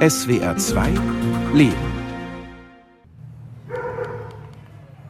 SWR 0.00 0.56
2 0.56 1.54
Leben. 1.54 1.72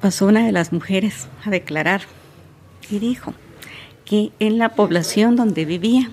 Pasó 0.03 0.27
una 0.27 0.45
de 0.45 0.53
las 0.53 0.73
mujeres 0.73 1.27
a 1.43 1.51
declarar 1.51 2.03
y 2.91 2.99
dijo 2.99 3.33
que 4.05 4.31
en 4.41 4.59
la 4.59 4.75
población 4.75 5.37
donde 5.37 5.65
vivía 5.65 6.11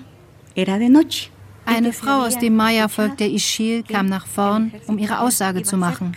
era 0.54 0.78
de 0.78 0.88
noche. 0.88 1.30
Eine 1.66 1.92
Frau 1.92 2.22
aus 2.22 2.38
dem 2.38 2.56
Maya-Volk 2.56 3.18
der 3.18 3.28
Ischil 3.28 3.84
kam 3.84 4.06
nach 4.06 4.26
vorn, 4.26 4.72
um 4.86 4.98
ihre 4.98 5.20
Aussage 5.20 5.62
zu 5.62 5.76
machen. 5.76 6.16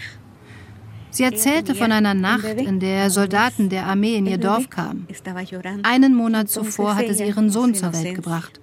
Sie 1.12 1.24
erzählte 1.24 1.76
von 1.76 1.92
einer 1.92 2.14
Nacht, 2.14 2.46
in 2.46 2.80
der 2.80 3.10
Soldaten 3.10 3.68
der 3.68 3.86
Armee 3.86 4.16
in 4.16 4.28
ihr 4.28 4.38
Dorf 4.38 4.70
kamen. 4.70 5.08
Einen 5.84 6.16
Monat 6.16 6.50
zuvor 6.50 6.96
hatte 6.96 7.14
sie 7.14 7.26
ihren 7.26 7.50
Sohn 7.50 7.76
zur 7.76 7.92
Welt 7.94 8.16
gebracht. 8.16 8.62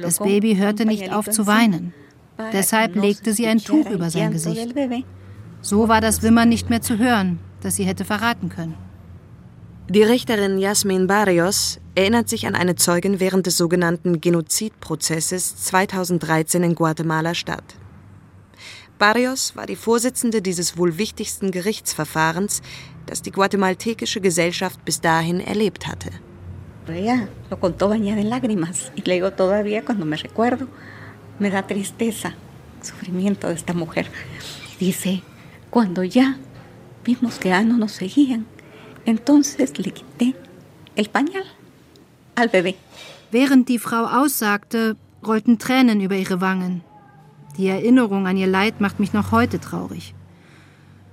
Das 0.00 0.20
Baby 0.20 0.54
hörte 0.54 0.86
nicht 0.86 1.12
auf 1.12 1.28
zu 1.28 1.48
weinen. 1.48 1.92
Deshalb 2.52 2.96
legte 2.96 3.32
sie 3.32 3.46
ein 3.46 3.58
Tuch 3.58 3.88
über 3.90 4.10
sein 4.10 4.32
Gesicht. 4.32 4.74
So 5.62 5.88
war 5.88 6.00
das 6.00 6.22
Wimmern 6.22 6.48
nicht 6.48 6.70
mehr 6.70 6.80
zu 6.80 6.98
hören, 6.98 7.38
das 7.60 7.76
sie 7.76 7.84
hätte 7.84 8.04
verraten 8.04 8.48
können. 8.48 8.74
Die 9.88 10.02
Richterin 10.02 10.58
Jasmin 10.58 11.06
Barrios 11.06 11.80
erinnert 11.96 12.28
sich 12.28 12.46
an 12.46 12.54
eine 12.54 12.76
Zeugin 12.76 13.18
während 13.18 13.46
des 13.46 13.56
sogenannten 13.56 14.20
Genozidprozesses 14.20 15.56
2013 15.64 16.62
in 16.62 16.74
Guatemala-Stadt. 16.76 17.74
Barrios 18.98 19.56
war 19.56 19.66
die 19.66 19.76
Vorsitzende 19.76 20.42
dieses 20.42 20.78
wohl 20.78 20.96
wichtigsten 20.98 21.50
Gerichtsverfahrens, 21.50 22.62
das 23.06 23.22
die 23.22 23.32
guatemaltekische 23.32 24.20
Gesellschaft 24.20 24.84
bis 24.84 25.00
dahin 25.00 25.40
erlebt 25.40 25.86
hatte. 25.88 26.10
Ella 26.86 27.28
lo 27.50 27.58
contó 27.58 27.88
bañada 27.88 28.20
en 28.20 28.30
lágrimas 28.30 28.92
y 28.96 29.02
le 29.02 29.14
digo 29.14 29.32
todavía 29.32 29.84
cuando 29.84 30.04
me 30.04 30.16
recuerdo 30.16 30.66
me 31.40 31.50
da 31.50 31.66
tristeza, 31.66 32.34
sufrimiento 32.82 33.48
de 33.48 33.54
esta 33.54 33.72
mujer. 33.72 34.06
Dice, 34.78 35.22
cuando 35.70 36.04
ya 36.04 36.38
vimos 37.04 37.38
que 37.38 37.48
ya 37.48 37.62
no 37.62 37.76
nos 37.76 37.92
seguían, 37.92 38.46
entonces 39.06 39.78
le 39.78 39.92
quité 39.92 40.36
el 40.96 41.08
pañal 41.08 41.44
al 42.36 42.48
bebé. 42.48 42.76
Während 43.32 43.68
die 43.68 43.78
Frau 43.78 44.06
aussagte, 44.06 44.96
rollten 45.26 45.58
Tränen 45.58 46.00
über 46.00 46.16
ihre 46.16 46.40
Wangen. 46.40 46.82
Die 47.56 47.68
Erinnerung 47.68 48.26
an 48.26 48.36
ihr 48.36 48.46
Leid 48.46 48.80
macht 48.80 49.00
mich 49.00 49.12
noch 49.12 49.32
heute 49.32 49.60
traurig. 49.60 50.14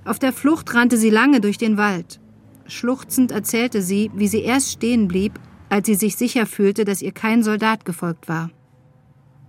Auf 0.04 0.18
der 0.18 0.32
Flucht 0.32 0.74
rannte 0.74 0.96
sie 0.96 1.10
lange 1.10 1.40
durch 1.40 1.58
den 1.58 1.76
Wald. 1.76 2.20
Schluchzend 2.66 3.32
erzählte 3.32 3.82
sie, 3.82 4.10
wie 4.14 4.28
sie 4.28 4.42
erst 4.42 4.72
stehen 4.72 5.08
blieb, 5.08 5.38
als 5.68 5.86
sie 5.86 5.94
sich 5.94 6.16
sicher 6.16 6.46
fühlte, 6.46 6.84
dass 6.84 7.02
ihr 7.02 7.12
kein 7.12 7.42
Soldat 7.42 7.84
gefolgt 7.84 8.28
war. 8.28 8.50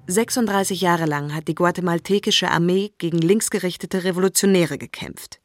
36 0.10 0.82
Jahre 0.82 1.06
lang 1.06 1.36
hat 1.36 1.48
die 1.48 1.56
guatemaltekische 1.56 2.50
Armee 2.50 2.92
gegen 2.98 3.20
linksgerichtete 3.20 4.04
Revolutionäre 4.04 4.80
gekämpft. 4.80 5.40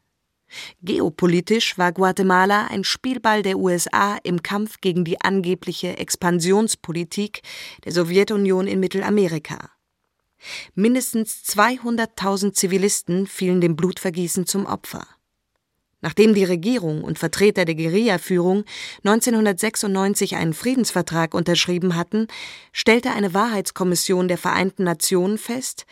Geopolitisch 0.82 1.76
war 1.76 1.92
Guatemala 1.92 2.68
ein 2.68 2.84
Spielball 2.84 3.42
der 3.42 3.58
USA 3.58 4.16
im 4.22 4.42
Kampf 4.42 4.80
gegen 4.80 5.04
die 5.04 5.20
angebliche 5.20 5.98
Expansionspolitik 5.98 7.42
der 7.84 7.92
Sowjetunion 7.92 8.66
in 8.66 8.80
Mittelamerika. 8.80 9.70
Mindestens 10.74 11.42
200.000 11.46 12.52
Zivilisten 12.52 13.26
fielen 13.26 13.60
dem 13.60 13.76
Blutvergießen 13.76 14.46
zum 14.46 14.66
Opfer. 14.66 15.06
Nachdem 16.04 16.34
die 16.34 16.44
Regierung 16.44 17.02
und 17.02 17.18
Vertreter 17.18 17.64
der 17.64 17.76
Guerillaführung 17.76 18.64
1996 19.04 20.36
einen 20.36 20.52
Friedensvertrag 20.52 21.32
unterschrieben 21.32 21.96
hatten, 21.96 22.26
stellte 22.72 23.12
eine 23.12 23.32
Wahrheitskommission 23.32 24.28
der 24.28 24.36
Vereinten 24.36 24.84
Nationen 24.84 25.38
fest, 25.38 25.86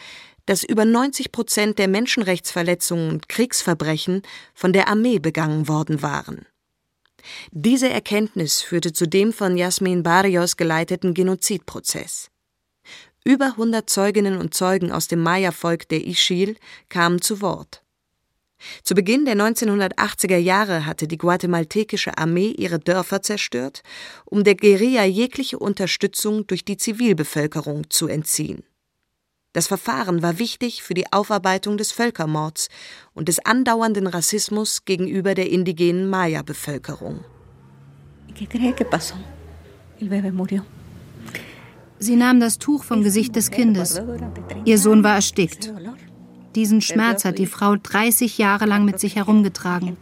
dass 0.44 0.64
über 0.64 0.84
90 0.84 1.32
Prozent 1.32 1.78
der 1.78 1.88
Menschenrechtsverletzungen 1.88 3.08
und 3.08 3.30
Kriegsverbrechen 3.30 4.20
von 4.52 4.74
der 4.74 4.88
Armee 4.88 5.18
begangen 5.18 5.66
worden 5.66 6.02
waren. 6.02 6.44
Diese 7.50 7.88
Erkenntnis 7.88 8.60
führte 8.60 8.92
zu 8.92 9.08
dem 9.08 9.32
von 9.32 9.56
Jasmin 9.56 10.02
Barrios 10.02 10.58
geleiteten 10.58 11.14
Genozidprozess. 11.14 12.28
Über 13.24 13.46
100 13.46 13.88
Zeuginnen 13.88 14.36
und 14.36 14.52
Zeugen 14.52 14.92
aus 14.92 15.08
dem 15.08 15.20
Maya-Volk 15.22 15.88
der 15.88 16.06
Ischil 16.06 16.58
kamen 16.90 17.22
zu 17.22 17.40
Wort. 17.40 17.81
Zu 18.82 18.94
Beginn 18.94 19.24
der 19.24 19.36
1980er 19.36 20.36
Jahre 20.36 20.86
hatte 20.86 21.08
die 21.08 21.18
guatemaltekische 21.18 22.16
Armee 22.18 22.50
ihre 22.50 22.78
Dörfer 22.78 23.22
zerstört, 23.22 23.82
um 24.24 24.44
der 24.44 24.54
Guerilla 24.54 25.04
jegliche 25.04 25.58
Unterstützung 25.58 26.46
durch 26.46 26.64
die 26.64 26.76
Zivilbevölkerung 26.76 27.90
zu 27.90 28.08
entziehen. 28.08 28.64
Das 29.52 29.66
Verfahren 29.66 30.22
war 30.22 30.38
wichtig 30.38 30.82
für 30.82 30.94
die 30.94 31.12
Aufarbeitung 31.12 31.76
des 31.76 31.92
Völkermords 31.92 32.68
und 33.12 33.28
des 33.28 33.38
andauernden 33.44 34.06
Rassismus 34.06 34.86
gegenüber 34.86 35.34
der 35.34 35.50
indigenen 35.50 36.08
Maya-Bevölkerung. 36.08 37.22
Sie 41.98 42.16
nahm 42.16 42.40
das 42.40 42.58
Tuch 42.58 42.82
vom 42.82 43.02
Gesicht 43.02 43.36
des 43.36 43.50
Kindes. 43.50 44.00
Ihr 44.64 44.78
Sohn 44.78 45.04
war 45.04 45.16
erstickt. 45.16 45.72
Diesen 46.54 46.80
Schmerz 46.80 47.24
hat 47.24 47.38
die 47.38 47.46
Frau 47.46 47.76
30 47.76 48.38
Jahre 48.38 48.66
lang 48.66 48.84
mit 48.84 49.00
sich 49.00 49.16
herumgetragen. 49.16 49.96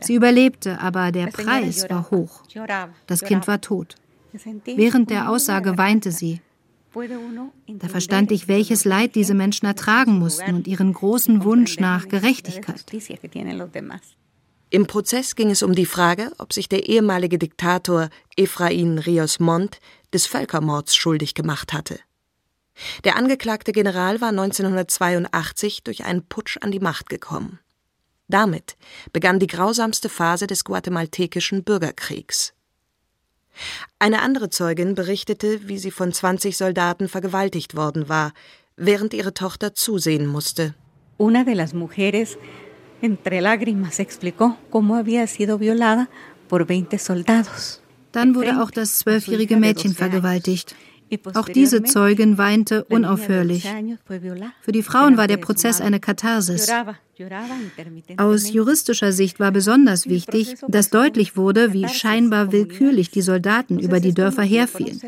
Sie 0.00 0.14
überlebte, 0.14 0.80
aber 0.80 1.12
der 1.12 1.28
Preis 1.28 1.88
war 1.88 2.10
hoch. 2.10 2.42
Das 3.06 3.22
Kind 3.22 3.46
war 3.46 3.60
tot. 3.60 3.96
Während 4.64 5.10
der 5.10 5.30
Aussage 5.30 5.78
weinte 5.78 6.12
sie. 6.12 6.40
Da 6.94 7.88
verstand 7.88 8.32
ich, 8.32 8.48
welches 8.48 8.84
Leid 8.84 9.14
diese 9.14 9.34
Menschen 9.34 9.66
ertragen 9.66 10.18
mussten 10.18 10.54
und 10.54 10.66
ihren 10.66 10.92
großen 10.92 11.44
Wunsch 11.44 11.78
nach 11.78 12.08
Gerechtigkeit. 12.08 12.84
Im 14.70 14.86
Prozess 14.86 15.34
ging 15.34 15.50
es 15.50 15.62
um 15.62 15.74
die 15.74 15.86
Frage, 15.86 16.32
ob 16.38 16.52
sich 16.52 16.68
der 16.68 16.88
ehemalige 16.88 17.38
Diktator 17.38 18.10
Efrain 18.36 18.98
Rios 18.98 19.40
Montt 19.40 19.80
des 20.12 20.26
Völkermords 20.26 20.94
schuldig 20.94 21.34
gemacht 21.34 21.72
hatte. 21.72 21.98
Der 23.04 23.16
angeklagte 23.16 23.72
General 23.72 24.20
war 24.20 24.30
1982 24.30 25.82
durch 25.82 26.04
einen 26.04 26.24
Putsch 26.26 26.58
an 26.60 26.70
die 26.70 26.80
Macht 26.80 27.08
gekommen. 27.08 27.58
Damit 28.28 28.76
begann 29.12 29.38
die 29.38 29.46
grausamste 29.46 30.08
Phase 30.08 30.46
des 30.46 30.64
guatemaltekischen 30.64 31.64
Bürgerkriegs. 31.64 32.52
Eine 33.98 34.22
andere 34.22 34.50
Zeugin 34.50 34.94
berichtete, 34.94 35.66
wie 35.66 35.78
sie 35.78 35.90
von 35.90 36.12
20 36.12 36.56
Soldaten 36.56 37.08
vergewaltigt 37.08 37.74
worden 37.74 38.08
war, 38.08 38.32
während 38.76 39.14
ihre 39.14 39.34
Tochter 39.34 39.74
zusehen 39.74 40.26
musste. 40.26 40.74
Una 41.16 41.44
de 41.44 41.54
las 41.54 41.74
mujeres 41.74 42.38
entre 43.02 43.40
lágrimas 43.40 43.98
explicó 43.98 44.56
cómo 44.70 44.94
había 44.94 45.26
sido 45.26 45.58
violada 45.58 46.08
por 46.48 46.64
20 46.66 47.02
soldados. 47.02 47.80
Dann 48.12 48.34
wurde 48.34 48.62
auch 48.62 48.70
das 48.70 48.98
zwölfjährige 48.98 49.56
Mädchen 49.56 49.94
vergewaltigt. 49.94 50.74
Auch 51.34 51.48
diese 51.48 51.82
Zeugin 51.82 52.38
weinte 52.38 52.84
unaufhörlich. 52.84 53.68
Für 54.60 54.72
die 54.72 54.82
Frauen 54.82 55.16
war 55.16 55.26
der 55.26 55.38
Prozess 55.38 55.80
eine 55.80 56.00
Katharsis. 56.00 56.70
Aus 58.16 58.52
juristischer 58.52 59.12
Sicht 59.12 59.40
war 59.40 59.50
besonders 59.50 60.08
wichtig, 60.08 60.54
dass 60.68 60.90
deutlich 60.90 61.36
wurde, 61.36 61.72
wie 61.72 61.88
scheinbar 61.88 62.52
willkürlich 62.52 63.10
die 63.10 63.22
Soldaten 63.22 63.78
über 63.78 63.98
die 63.98 64.14
Dörfer 64.14 64.42
herfielen. 64.42 65.00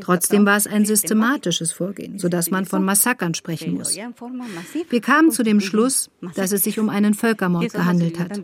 Trotzdem 0.00 0.44
war 0.44 0.56
es 0.56 0.66
ein 0.66 0.84
systematisches 0.84 1.72
Vorgehen, 1.72 2.18
sodass 2.18 2.50
man 2.50 2.64
von 2.64 2.84
Massakern 2.84 3.34
sprechen 3.34 3.74
muss. 3.74 3.96
Wir 3.96 5.00
kamen 5.00 5.30
zu 5.30 5.44
dem 5.44 5.60
Schluss, 5.60 6.10
dass 6.34 6.52
es 6.52 6.64
sich 6.64 6.80
um 6.80 6.88
einen 6.88 7.14
Völkermord 7.14 7.72
gehandelt 7.72 8.18
hat. 8.18 8.40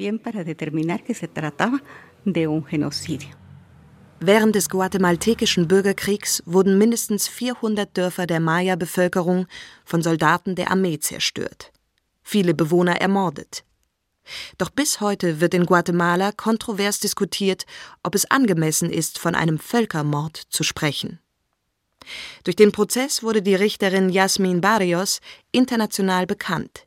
Während 4.21 4.55
des 4.55 4.71
guatemaltekischen 4.71 5.69
Bürgerkriegs 5.69 6.43
wurden 6.47 6.79
mindestens 6.79 7.29
400 7.29 7.95
Dörfer 7.97 8.27
der 8.27 8.41
Maya-Bevölkerung 8.41 9.47
von 9.85 10.03
Soldaten 10.03 10.55
der 10.55 10.71
Armee 10.71 10.99
zerstört, 10.99 11.71
viele 12.23 12.55
Bewohner 12.55 13.01
ermordet. 13.01 13.63
Doch 14.59 14.71
bis 14.71 15.01
heute 15.01 15.41
wird 15.41 15.55
in 15.55 15.67
Guatemala 15.67 16.33
kontrovers 16.33 16.99
diskutiert, 16.99 17.67
ob 18.03 18.15
es 18.15 18.31
angemessen 18.31 18.91
ist, 18.91 19.19
von 19.19 19.35
einem 19.35 19.59
Völkermord 19.59 20.37
zu 20.49 20.65
sprechen. 20.65 21.21
Durch 22.45 22.57
den 22.57 22.73
Prozess 22.73 23.23
wurde 23.23 23.43
die 23.43 23.55
Richterin 23.55 24.09
Jasmin 24.09 24.61
Barrios 24.61 25.21
international 25.53 26.27
bekannt. 26.27 26.87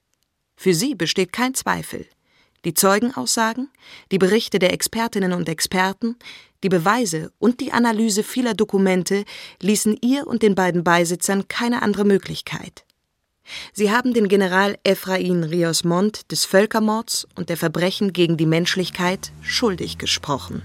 Für 0.56 0.74
sie 0.74 0.96
besteht 0.96 1.32
kein 1.32 1.54
Zweifel. 1.54 2.08
Die 2.66 2.74
Zeugenaussagen, 2.74 3.70
die 4.12 4.18
Berichte 4.18 4.60
der 4.60 4.74
Expertinnen 4.74 5.32
und 5.32 5.48
Experten, 5.48 6.18
die 6.64 6.70
Beweise 6.70 7.32
und 7.40 7.60
die 7.62 7.72
Analyse 7.72 8.24
vieler 8.24 8.54
Dokumente 8.54 9.24
ließen 9.62 9.98
ihr 10.02 10.28
und 10.28 10.44
den 10.44 10.56
beiden 10.56 10.84
Beisitzern 10.84 11.48
keine 11.48 11.82
andere 11.82 12.06
Möglichkeit. 12.06 12.86
Sie 13.74 13.92
haben 13.92 14.14
den 14.14 14.28
General 14.28 14.78
Efrain 14.84 15.44
Rios 15.44 15.84
Montt 15.84 16.32
des 16.32 16.46
Völkermords 16.46 17.28
und 17.36 17.50
der 17.50 17.58
Verbrechen 17.58 18.14
gegen 18.14 18.38
die 18.38 18.46
Menschlichkeit 18.46 19.32
schuldig 19.42 19.98
gesprochen. 19.98 20.62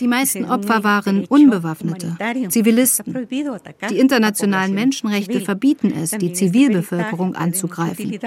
Die 0.00 0.06
meisten 0.06 0.44
Opfer 0.44 0.84
waren 0.84 1.24
Unbewaffnete, 1.26 2.16
Zivilisten. 2.48 3.28
Die 3.90 3.98
internationalen 3.98 4.74
Menschenrechte 4.74 5.40
verbieten 5.40 5.92
es, 5.92 6.10
die 6.10 6.32
Zivilbevölkerung 6.32 7.34
anzugreifen. 7.34 8.18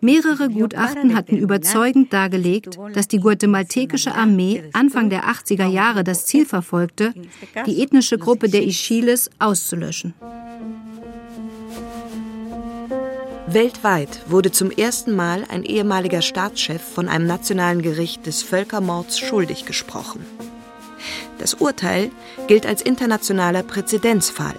Mehrere 0.00 0.48
Gutachten 0.50 1.14
hatten 1.14 1.36
überzeugend 1.36 2.12
dargelegt, 2.12 2.78
dass 2.92 3.08
die 3.08 3.18
guatemaltekische 3.18 4.14
Armee 4.14 4.62
Anfang 4.72 5.10
der 5.10 5.24
80er 5.24 5.66
Jahre 5.66 6.04
das 6.04 6.26
Ziel 6.26 6.46
verfolgte, 6.46 7.14
die 7.66 7.82
ethnische 7.82 8.18
Gruppe 8.18 8.48
der 8.48 8.62
Ischiles 8.64 9.30
auszulöschen. 9.38 10.14
Weltweit 13.46 14.20
wurde 14.28 14.52
zum 14.52 14.70
ersten 14.70 15.16
Mal 15.16 15.44
ein 15.48 15.64
ehemaliger 15.64 16.22
Staatschef 16.22 16.80
von 16.80 17.08
einem 17.08 17.26
nationalen 17.26 17.82
Gericht 17.82 18.26
des 18.26 18.42
Völkermords 18.42 19.18
schuldig 19.18 19.64
gesprochen. 19.66 20.24
Das 21.38 21.54
Urteil 21.54 22.10
gilt 22.46 22.64
als 22.64 22.82
internationaler 22.82 23.62
Präzedenzfall. 23.62 24.54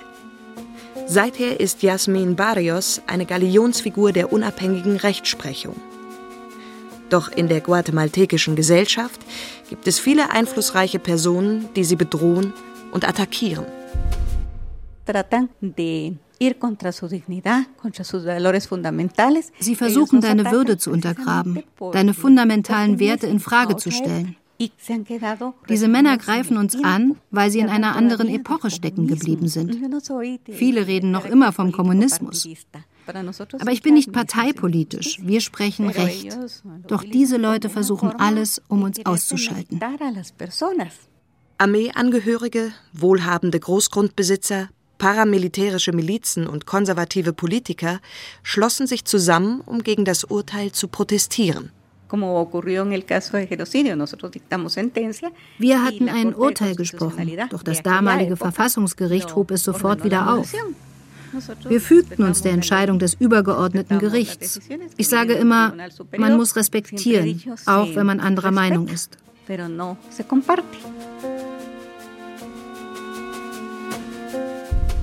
Seither 1.13 1.59
ist 1.59 1.83
Jasmin 1.83 2.37
Barrios 2.37 3.01
eine 3.05 3.25
Galionsfigur 3.25 4.13
der 4.13 4.31
unabhängigen 4.31 4.95
Rechtsprechung. 4.95 5.75
Doch 7.09 7.29
in 7.29 7.49
der 7.49 7.59
guatemaltekischen 7.59 8.55
Gesellschaft 8.55 9.19
gibt 9.69 9.87
es 9.87 9.99
viele 9.99 10.31
einflussreiche 10.31 10.99
Personen, 10.99 11.67
die 11.75 11.83
sie 11.83 11.97
bedrohen 11.97 12.53
und 12.93 13.05
attackieren. 13.05 13.65
Sie 19.59 19.75
versuchen, 19.75 20.21
deine 20.21 20.49
Würde 20.49 20.77
zu 20.77 20.91
untergraben, 20.91 21.61
deine 21.91 22.13
fundamentalen 22.13 22.99
Werte 22.99 23.27
in 23.27 23.41
Frage 23.41 23.75
zu 23.75 23.91
stellen. 23.91 24.37
Diese 25.69 25.87
Männer 25.87 26.17
greifen 26.17 26.57
uns 26.57 26.75
an, 26.83 27.15
weil 27.31 27.49
sie 27.51 27.59
in 27.59 27.69
einer 27.69 27.95
anderen 27.95 28.27
Epoche 28.27 28.69
stecken 28.69 29.07
geblieben 29.07 29.47
sind. 29.47 29.77
Viele 30.51 30.87
reden 30.87 31.11
noch 31.11 31.25
immer 31.25 31.51
vom 31.51 31.71
Kommunismus. 31.71 32.47
Aber 33.07 33.71
ich 33.71 33.81
bin 33.81 33.95
nicht 33.95 34.11
parteipolitisch. 34.11 35.19
Wir 35.21 35.41
sprechen 35.41 35.89
Recht. 35.89 36.37
Doch 36.87 37.03
diese 37.03 37.37
Leute 37.37 37.69
versuchen 37.69 38.11
alles, 38.11 38.61
um 38.67 38.83
uns 38.83 39.03
auszuschalten. 39.05 39.79
Armeeangehörige, 41.57 42.71
wohlhabende 42.93 43.59
Großgrundbesitzer, 43.59 44.69
paramilitärische 44.97 45.93
Milizen 45.93 46.47
und 46.47 46.65
konservative 46.65 47.33
Politiker 47.33 47.99
schlossen 48.43 48.87
sich 48.87 49.05
zusammen, 49.05 49.61
um 49.61 49.83
gegen 49.83 50.05
das 50.05 50.23
Urteil 50.23 50.71
zu 50.71 50.87
protestieren. 50.87 51.71
Wir 55.57 55.83
hatten 55.83 56.09
ein 56.09 56.35
Urteil 56.35 56.75
gesprochen, 56.75 57.31
doch 57.49 57.63
das 57.63 57.81
damalige 57.81 58.37
Verfassungsgericht 58.37 59.35
hob 59.35 59.51
es 59.51 59.63
sofort 59.63 60.03
wieder 60.03 60.33
auf. 60.33 60.53
Wir 61.67 61.79
fügten 61.79 62.23
uns 62.23 62.41
der 62.41 62.51
Entscheidung 62.51 62.99
des 62.99 63.13
übergeordneten 63.13 63.99
Gerichts. 63.99 64.59
Ich 64.97 65.07
sage 65.07 65.33
immer, 65.33 65.73
man 66.17 66.35
muss 66.35 66.55
respektieren, 66.55 67.41
auch 67.65 67.95
wenn 67.95 68.05
man 68.05 68.19
anderer 68.19 68.51
Meinung 68.51 68.87
ist. 68.87 69.17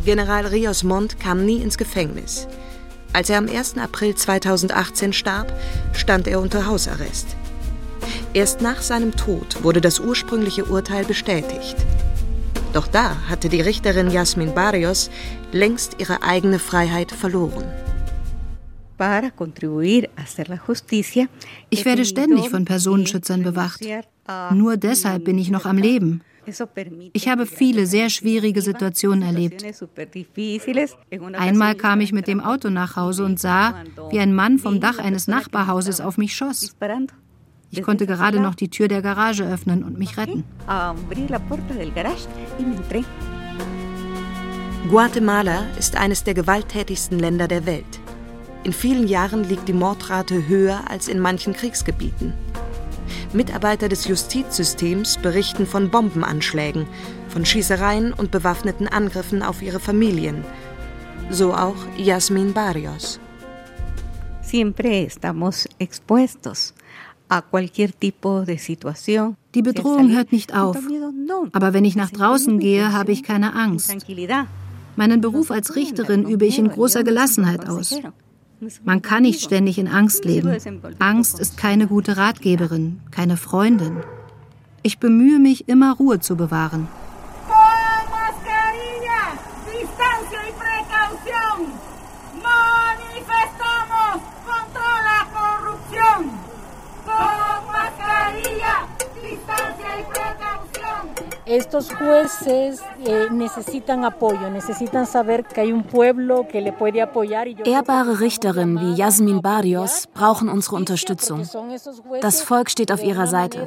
General 0.05 0.47
Rios 0.47 0.85
Montt 0.85 1.21
kam 1.21 1.45
nie 1.45 1.63
ins 1.63 1.77
Gefängnis. 1.77 2.49
Als 3.13 3.31
er 3.31 3.39
am 3.39 3.49
1. 3.49 3.79
April 3.79 4.15
2018 4.15 5.13
starb, 5.13 5.53
stand 5.93 6.29
er 6.29 6.41
unter 6.41 6.67
Hausarrest. 6.67 7.37
Erst 8.35 8.61
nach 8.61 8.83
seinem 8.83 9.13
Tod 9.17 9.63
wurde 9.63 9.81
das 9.81 9.99
ursprüngliche 9.99 10.65
Urteil 10.67 11.05
bestätigt. 11.05 11.77
Doch 12.73 12.87
da 12.87 13.17
hatte 13.29 13.49
die 13.49 13.61
Richterin 13.61 14.11
Jasmin 14.11 14.55
Barrios 14.55 15.11
längst 15.53 15.97
ihre 15.99 16.23
eigene 16.23 16.59
Freiheit 16.59 17.11
verloren. 17.11 17.65
Ich 21.71 21.85
werde 21.85 22.05
ständig 22.05 22.51
von 22.51 22.65
Personenschützern 22.65 23.43
bewacht. 23.43 23.81
Nur 24.53 24.77
deshalb 24.77 25.25
bin 25.25 25.39
ich 25.39 25.51
noch 25.51 25.65
am 25.65 25.79
Leben. 25.79 26.23
Ich 27.13 27.29
habe 27.29 27.47
viele 27.47 27.87
sehr 27.87 28.11
schwierige 28.11 28.63
Situationen 28.63 29.23
erlebt. 29.23 29.65
Einmal 31.35 31.75
kam 31.75 32.01
ich 32.01 32.13
mit 32.13 32.27
dem 32.27 32.41
Auto 32.41 32.71
nach 32.71 32.97
Hause 32.97 33.25
und 33.25 33.39
sah, 33.39 33.75
wie 34.11 34.21
ein 34.21 34.35
Mann 34.35 34.59
vom 34.59 34.81
Dach 34.81 34.99
eines 34.99 35.29
Nachbarhauses 35.29 36.01
auf 36.01 36.19
mich 36.19 36.35
schoss. 36.35 36.75
Ich 37.71 37.83
konnte 37.83 38.07
gerade 38.07 38.41
noch 38.41 38.55
die 38.55 38.71
Tür 38.71 38.89
der 38.89 39.03
Garage 39.03 39.45
öffnen 39.45 39.85
und 39.85 39.99
mich 39.99 40.17
retten. 40.17 40.45
Guatemala 44.89 45.67
ist 45.79 45.97
eines 45.97 46.25
der 46.25 46.35
gewalttätigsten 46.35 47.19
Länder 47.19 47.47
der 47.47 47.67
Welt. 47.67 48.01
In 48.65 48.73
vielen 48.73 49.07
Jahren 49.07 49.45
liegt 49.45 49.69
die 49.69 49.73
Mordrate 49.73 50.49
höher 50.49 50.91
als 50.91 51.09
in 51.09 51.21
manchen 51.21 51.53
Kriegsgebieten. 51.53 52.33
Mitarbeiter 53.33 53.89
des 53.89 54.07
Justizsystems 54.07 55.19
berichten 55.19 55.67
von 55.67 55.91
Bombenanschlägen, 55.91 56.87
von 57.29 57.45
Schießereien 57.45 58.13
und 58.13 58.31
bewaffneten 58.31 58.89
Angriffen 58.89 59.43
auf 59.43 59.63
ihre 59.63 59.81
Familien. 59.81 60.45
So 61.31 61.53
auch 61.55 61.77
Yasmin 61.97 62.53
Barrios. 62.53 63.21
Siempre 64.43 65.05
estamos 65.07 65.69
expuestos 65.79 66.75
die 69.55 69.63
Bedrohung 69.63 70.11
hört 70.13 70.33
nicht 70.33 70.55
auf. 70.55 70.79
Aber 71.53 71.75
wenn 71.75 71.85
ich 71.85 71.97
nach 71.97 72.11
draußen 72.11 72.59
gehe, 72.59 72.93
habe 72.93 73.13
ich 73.13 73.23
keine 73.23 73.55
Angst. 73.55 73.95
Meinen 74.97 75.21
Beruf 75.21 75.51
als 75.51 75.77
Richterin 75.77 76.27
übe 76.27 76.47
ich 76.47 76.59
in 76.59 76.69
großer 76.69 77.05
Gelassenheit 77.05 77.69
aus. 77.69 78.01
Man 78.85 79.03
kann 79.03 79.23
nicht 79.23 79.43
ständig 79.43 79.79
in 79.79 79.89
Angst 79.89 80.25
leben. 80.25 80.57
Angst 80.99 81.39
ist 81.39 81.57
keine 81.57 81.87
gute 81.87 82.17
Ratgeberin, 82.17 83.01
keine 83.11 83.37
Freundin. 83.37 83.99
Ich 84.83 84.99
bemühe 84.99 85.39
mich, 85.39 85.69
immer 85.69 85.95
Ruhe 85.95 86.21
zu 86.21 86.37
bewahren. 86.37 86.89
Estos 101.59 101.91
jueces 101.91 102.81
eh, 103.05 103.29
necesitan 103.31 104.05
apoyo, 104.05 104.49
necesitan 104.51 105.07
saber 105.07 105.45
que 105.45 105.61
hay 105.61 105.73
un 105.73 105.83
pueblo 105.83 106.47
que 106.49 106.61
le 106.61 106.73
puede 106.73 107.03
apoyar. 107.03 107.49
Ehrbare 107.65 108.21
Richterinnen 108.21 108.81
wie 108.81 108.95
Yasmin 108.95 109.43
Barrios 109.43 110.07
brauchen 110.15 110.49
unsere 110.49 110.77
Unterstützung. 110.77 111.43
Das 112.21 112.43
Volk 112.43 112.71
steht 112.71 112.93
auf 112.93 113.03
ihrer 113.03 113.27
Seite. 113.27 113.67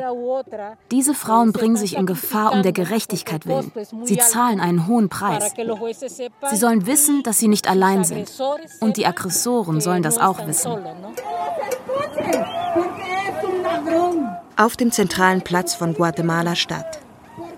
Diese 0.90 1.14
Frauen 1.14 1.52
bringen 1.52 1.76
sich 1.76 1.98
in 1.98 2.06
Gefahr 2.06 2.54
um 2.54 2.64
der 2.64 2.72
Gerechtigkeit 2.72 3.46
willen. 3.46 3.72
Sie 4.04 4.18
zahlen 4.18 4.60
einen 4.60 4.88
hohen 4.88 5.10
Preis. 5.10 5.54
Sie 6.50 6.58
sollen 6.58 6.86
wissen, 6.88 7.24
dass 7.24 7.40
sie 7.40 7.48
nicht 7.48 7.68
allein 7.70 8.04
sind. 8.04 8.32
Und 8.80 8.98
die 8.98 9.06
Aggressoren 9.06 9.82
sollen 9.82 10.04
das 10.04 10.18
auch 10.18 10.48
wissen. 10.48 10.72
Auf 14.56 14.78
dem 14.78 14.92
zentralen 14.92 15.42
Platz 15.42 15.76
von 15.76 15.94
Guatemala 15.94 16.56
Stadt. 16.56 17.02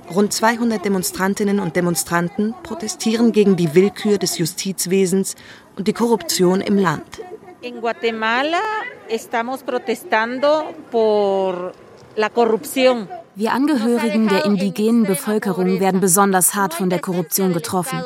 Rund 0.10 0.34
200 0.34 0.84
Demonstrantinnen 0.84 1.60
und 1.60 1.76
Demonstranten 1.76 2.54
protestieren 2.64 3.32
gegen 3.32 3.56
die 3.56 3.74
Willkür 3.74 4.18
des 4.18 4.38
Justizwesens 4.38 5.36
und 5.78 5.88
die 5.88 5.94
Korruption 5.94 6.62
im 6.62 6.78
Land. 6.78 7.22
In 7.62 7.80
Guatemala 7.80 8.60
estamos 9.08 9.64
protestando 9.64 10.64
por 10.92 11.72
la 12.16 12.30
corrupción. 12.30 13.08
Wir 13.36 13.52
Angehörigen 13.54 14.28
der 14.28 14.46
indigenen 14.46 15.06
Bevölkerung 15.06 15.80
werden 15.80 16.00
besonders 16.00 16.54
hart 16.54 16.74
von 16.74 16.90
der 16.90 17.00
Korruption 17.00 17.54
getroffen. 17.54 18.04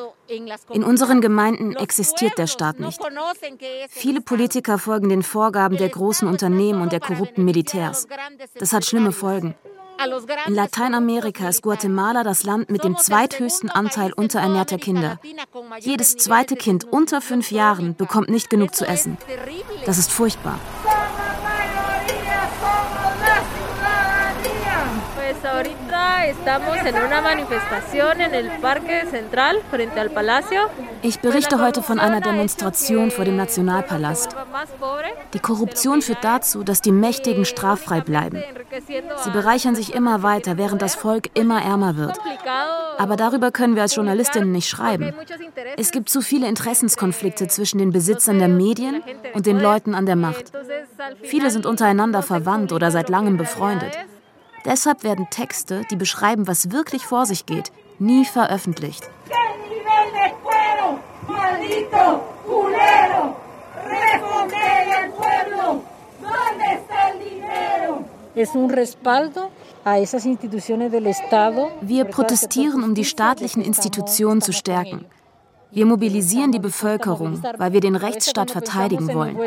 In 0.72 0.84
unseren 0.84 1.22
Gemeinden 1.22 1.76
existiert 1.76 2.38
der 2.38 2.48
Staat 2.48 2.80
nicht. 2.80 3.00
Viele 3.90 4.22
Politiker 4.22 4.78
folgen 4.78 5.10
den 5.10 5.24
Vorgaben 5.24 5.78
der 5.78 5.90
großen 5.90 6.28
Unternehmen 6.28 6.82
und 6.82 6.92
der 6.92 7.00
korrupten 7.00 7.46
Militärs. 7.46 8.08
Das 8.60 8.74
hat 8.74 8.86
schlimme 8.86 9.12
Folgen. 9.12 9.56
In 10.48 10.54
Lateinamerika 10.54 11.50
ist 11.50 11.62
Guatemala 11.62 12.24
das 12.24 12.44
Land 12.44 12.70
mit 12.70 12.84
dem 12.84 12.98
zweithöchsten 12.98 13.70
Anteil 13.70 14.14
unterernährter 14.14 14.78
Kinder. 14.78 15.20
Jedes 15.80 16.18
zweite 16.18 16.56
Kind 16.56 16.86
unter 16.86 17.22
fünf 17.22 17.52
Jahren 17.52 17.96
bekommt 17.96 18.30
nicht 18.30 18.50
genug 18.50 18.76
zu 18.76 18.86
essen. 18.86 19.18
Das 19.86 19.98
ist 19.98 20.12
furchtbar. 20.12 20.60
Ich 31.02 31.20
berichte 31.20 31.62
heute 31.62 31.84
von 31.84 32.00
einer 32.00 32.22
Demonstration 32.22 33.12
vor 33.12 33.26
dem 33.26 33.36
Nationalpalast. 33.36 34.36
Die 35.34 35.40
Korruption 35.40 36.02
führt 36.02 36.24
dazu, 36.24 36.64
dass 36.64 36.82
die 36.82 36.92
Mächtigen 36.92 37.46
straffrei 37.46 38.02
bleiben. 38.02 38.42
Sie 39.24 39.30
bereichern 39.32 39.76
sich 39.76 39.94
immer 39.94 40.24
weiter, 40.24 40.58
während 40.58 40.82
das 40.82 40.96
Volk 40.96 41.30
immer 41.34 41.62
ärmer 41.62 41.98
wird. 41.98 42.18
Aber 42.98 43.16
darüber 43.16 43.52
können 43.52 43.76
wir 43.76 43.84
als 43.84 43.96
Journalistinnen 43.96 44.52
nicht 44.52 44.70
schreiben. 44.70 45.14
Es 45.78 45.92
gibt 45.92 46.10
zu 46.10 46.22
viele 46.22 46.48
Interessenskonflikte 46.48 47.48
zwischen 47.48 47.78
den 47.78 47.92
Besitzern 47.92 48.40
der 48.40 48.48
Medien 48.48 49.04
und 49.34 49.46
den 49.46 49.60
Leuten 49.60 49.94
an 49.94 50.06
der 50.06 50.16
Macht. 50.16 50.52
Viele 51.22 51.52
sind 51.52 51.66
untereinander 51.66 52.24
verwandt 52.24 52.72
oder 52.72 52.92
seit 52.92 53.10
langem 53.10 53.38
befreundet. 53.38 53.98
Deshalb 54.66 55.04
werden 55.04 55.30
Texte, 55.30 55.84
die 55.90 55.96
beschreiben, 55.96 56.48
was 56.48 56.72
wirklich 56.72 57.06
vor 57.06 57.26
sich 57.26 57.46
geht, 57.46 57.72
nie 58.00 58.26
veröffentlicht. 58.26 59.10
Wir 71.82 72.06
protestieren, 72.06 72.84
um 72.84 72.94
die 72.94 73.06
staatlichen 73.06 73.64
Institutionen 73.64 74.42
zu 74.42 74.54
stärken. 74.54 75.06
Wir 75.72 75.86
mobilisieren 75.86 76.52
die 76.52 76.60
Bevölkerung, 76.60 77.44
weil 77.58 77.74
wir 77.74 77.82
den 77.82 77.96
Rechtsstaat 77.96 78.52
verteidigen 78.52 79.14
wollen. 79.14 79.38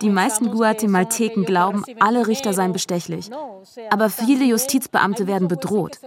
Die 0.00 0.10
meisten 0.10 0.50
Guatemalteken 0.50 1.44
glauben, 1.44 1.84
alle 2.00 2.26
Richter 2.26 2.52
seien 2.52 2.72
bestechlich. 2.72 3.30
Aber 3.90 4.10
viele 4.10 4.44
Justizbeamte 4.44 5.26
werden 5.26 5.48
bedroht. 5.48 5.98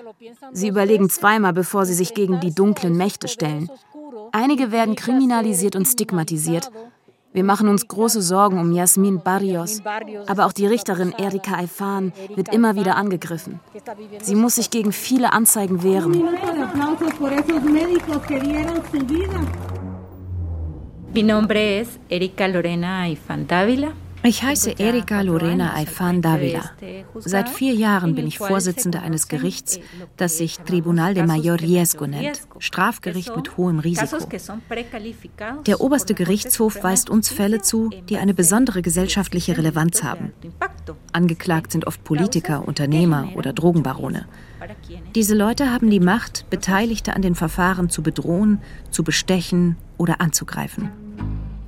Sie 0.52 0.68
überlegen 0.68 1.10
zweimal, 1.10 1.54
bevor 1.54 1.86
sie 1.86 1.94
sich 1.94 2.14
gegen 2.14 2.40
die 2.40 2.54
dunklen 2.54 2.98
Mächte 2.98 3.28
stellen. 3.28 3.70
Einige 4.32 4.72
werden 4.72 4.96
kriminalisiert 4.96 5.76
und 5.76 5.86
stigmatisiert. 5.86 6.72
Wir 7.32 7.44
machen 7.44 7.68
uns 7.68 7.88
große 7.88 8.24
Sorgen 8.24 8.60
um 8.60 8.72
Yasmin 8.72 9.22
Barrios, 9.22 9.82
aber 10.26 10.48
auch 10.48 10.54
die 10.54 10.66
Richterin 10.66 11.14
Erika 11.16 11.58
Aifan 11.58 12.12
wird 12.36 12.52
immer 12.54 12.76
wieder 12.76 12.96
angegriffen. 12.96 13.60
Sie 14.22 14.34
muss 14.34 14.56
sich 14.56 14.72
gegen 14.72 14.92
viele 14.92 15.32
Anzeigen 15.32 15.84
wehren. 15.84 16.12
Mi 21.14 21.24
nombre 21.24 21.80
es 21.82 22.00
Erika 22.10 22.46
Lorena 22.48 23.02
Aifan 23.04 23.48
Dávila. 23.48 23.92
Ich 24.22 24.44
heiße 24.44 24.72
Erika 24.80 25.22
Lorena 25.22 25.76
Aifan 25.76 26.22
Davila. 26.22 26.72
Seit 27.20 27.48
vier 27.48 27.74
Jahren 27.74 28.16
bin 28.16 28.28
ich 28.28 28.38
Vorsitzende 28.38 29.02
eines 29.02 29.30
Gerichts, 29.30 29.80
das 30.18 30.38
sich 30.38 30.60
Tribunal 30.60 31.14
de 31.14 31.26
Mayor 31.26 31.60
Riesgo 31.60 32.06
nennt, 32.06 32.42
Strafgericht 32.60 33.36
mit 33.36 33.56
hohem 33.56 33.80
Risiko. 33.80 34.18
Der 35.66 35.80
oberste 35.82 36.14
Gerichtshof 36.14 36.84
weist 36.84 37.10
uns 37.10 37.30
Fälle 37.30 37.62
zu, 37.62 37.92
die 38.10 38.18
eine 38.18 38.34
besondere 38.34 38.82
gesellschaftliche 38.82 39.58
Relevanz 39.58 40.04
haben. 40.04 40.34
Angeklagt 41.14 41.72
sind 41.72 41.88
oft 41.88 42.04
Politiker, 42.04 42.68
Unternehmer 42.68 43.30
oder 43.36 43.54
Drogenbarone. 43.54 44.26
Diese 45.16 45.36
Leute 45.36 45.72
haben 45.72 45.90
die 45.90 46.02
Macht, 46.02 46.50
Beteiligte 46.50 47.16
an 47.16 47.22
den 47.22 47.36
Verfahren 47.36 47.90
zu 47.90 48.04
bedrohen, 48.04 48.62
zu 48.92 49.04
bestechen 49.04 49.78
oder 49.98 50.20
anzugreifen. 50.20 50.90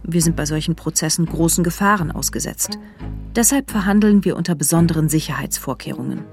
Wir 0.04 0.22
sind 0.22 0.36
bei 0.36 0.46
solchen 0.46 0.76
Prozessen 0.76 1.26
großen 1.26 1.64
Gefahren 1.64 2.12
ausgesetzt. 2.12 2.78
Deshalb 3.36 3.72
verhandeln 3.72 4.26
wir 4.26 4.36
unter 4.36 4.56
besonderen 4.56 5.10
Sicherheitsvorkehrungen. 5.10 6.26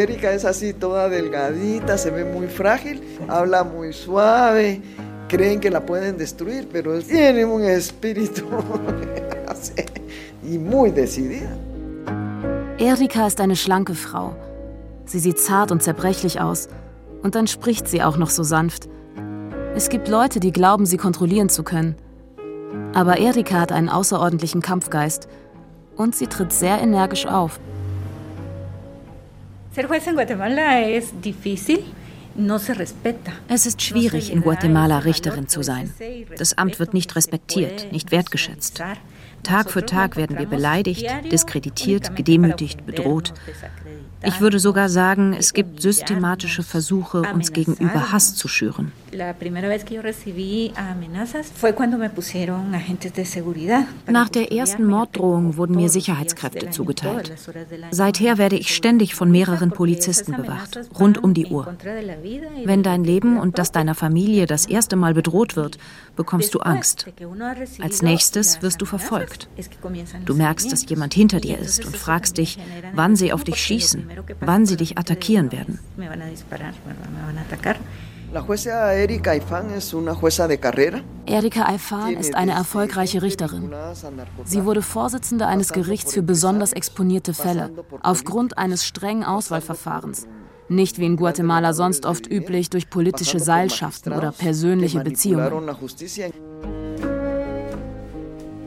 Erika 0.00 0.32
es 0.32 0.44
así 0.44 0.72
toda 0.72 1.08
delgadita, 1.08 1.98
se 1.98 2.10
ve 2.10 2.24
muy 2.24 2.46
frágil, 2.46 3.02
habla 3.28 3.64
muy 3.64 3.92
suave, 3.92 4.80
creen 5.28 5.60
que 5.60 5.70
la 5.70 5.84
pueden 5.84 6.16
destruir, 6.16 6.68
pero 6.72 6.98
tiene 7.00 7.44
un 7.44 7.62
espíritu 7.64 8.46
y 10.42 10.58
muy 10.58 10.90
decidida. 10.90 11.50
Erika 12.78 13.26
ist 13.26 13.40
eine 13.40 13.56
schlanke 13.56 13.94
Frau. 13.94 14.34
Sie 15.04 15.18
sieht 15.18 15.38
zart 15.38 15.70
und 15.70 15.82
zerbrechlich 15.82 16.40
aus. 16.40 16.68
Und 17.22 17.34
dann 17.34 17.46
spricht 17.46 17.88
sie 17.88 18.02
auch 18.02 18.16
noch 18.16 18.30
so 18.30 18.42
sanft. 18.42 18.88
Es 19.74 19.88
gibt 19.88 20.08
Leute, 20.08 20.40
die 20.40 20.52
glauben, 20.52 20.86
sie 20.86 20.96
kontrollieren 20.96 21.48
zu 21.48 21.62
können. 21.62 21.94
Aber 22.94 23.18
Erika 23.18 23.60
hat 23.60 23.72
einen 23.72 23.88
außerordentlichen 23.88 24.62
Kampfgeist 24.62 25.28
und 25.96 26.14
sie 26.16 26.26
tritt 26.26 26.52
sehr 26.52 26.80
energisch 26.80 27.26
auf. 27.26 27.60
Es 33.48 33.66
ist 33.66 33.82
schwierig, 33.82 34.32
in 34.32 34.42
Guatemala 34.42 34.98
Richterin 35.00 35.48
zu 35.48 35.62
sein. 35.62 35.92
Das 36.36 36.56
Amt 36.56 36.78
wird 36.78 36.94
nicht 36.94 37.14
respektiert, 37.16 37.92
nicht 37.92 38.10
wertgeschätzt. 38.10 38.82
Tag 39.42 39.70
für 39.70 39.84
Tag 39.84 40.16
werden 40.16 40.38
wir 40.38 40.46
beleidigt, 40.46 41.06
diskreditiert, 41.30 42.14
gedemütigt, 42.16 42.84
bedroht. 42.86 43.32
Ich 44.22 44.40
würde 44.40 44.58
sogar 44.58 44.88
sagen, 44.88 45.32
es 45.32 45.54
gibt 45.54 45.80
systematische 45.80 46.62
Versuche, 46.62 47.22
uns 47.32 47.52
gegenüber 47.52 48.12
Hass 48.12 48.34
zu 48.34 48.48
schüren. 48.48 48.92
Nach 54.06 54.28
der 54.28 54.52
ersten 54.52 54.84
Morddrohung 54.84 55.56
wurden 55.56 55.74
mir 55.74 55.88
Sicherheitskräfte 55.88 56.70
zugeteilt. 56.70 57.32
Seither 57.90 58.38
werde 58.38 58.56
ich 58.56 58.74
ständig 58.74 59.14
von 59.14 59.30
mehreren 59.30 59.70
Polizisten 59.70 60.32
bewacht, 60.32 60.80
rund 60.98 61.22
um 61.22 61.34
die 61.34 61.46
Uhr. 61.46 61.74
Wenn 62.64 62.82
dein 62.82 63.04
Leben 63.04 63.38
und 63.38 63.58
das 63.58 63.72
deiner 63.72 63.94
Familie 63.94 64.46
das 64.46 64.66
erste 64.66 64.96
Mal 64.96 65.14
bedroht 65.14 65.56
wird, 65.56 65.78
bekommst 66.14 66.54
du 66.54 66.60
Angst. 66.60 67.06
Als 67.80 68.02
nächstes 68.02 68.62
wirst 68.62 68.80
du 68.80 68.86
verfolgt. 68.86 69.48
Du 70.24 70.34
merkst, 70.34 70.70
dass 70.70 70.88
jemand 70.88 71.14
hinter 71.14 71.40
dir 71.40 71.58
ist 71.58 71.84
und 71.84 71.96
fragst 71.96 72.38
dich, 72.38 72.58
wann 72.94 73.16
sie 73.16 73.32
auf 73.32 73.42
dich 73.44 73.56
schießen, 73.56 74.08
wann 74.40 74.66
sie 74.66 74.76
dich 74.76 74.98
attackieren 74.98 75.50
werden. 75.50 75.78
Erika 81.26 81.64
Aifan 81.64 82.16
ist 82.16 82.34
eine 82.36 82.52
erfolgreiche 82.52 83.22
Richterin. 83.22 83.72
Sie 84.44 84.64
wurde 84.64 84.82
Vorsitzende 84.82 85.46
eines 85.46 85.72
Gerichts 85.72 86.14
für 86.14 86.22
besonders 86.22 86.72
exponierte 86.72 87.34
Fälle 87.34 87.70
aufgrund 88.02 88.56
eines 88.56 88.86
strengen 88.86 89.24
Auswahlverfahrens. 89.24 90.28
Nicht 90.68 90.98
wie 91.00 91.06
in 91.06 91.16
Guatemala 91.16 91.72
sonst 91.72 92.06
oft 92.06 92.30
üblich 92.30 92.70
durch 92.70 92.88
politische 92.88 93.40
Seilschaften 93.40 94.12
oder 94.12 94.30
persönliche 94.30 95.00
Beziehungen. 95.00 95.68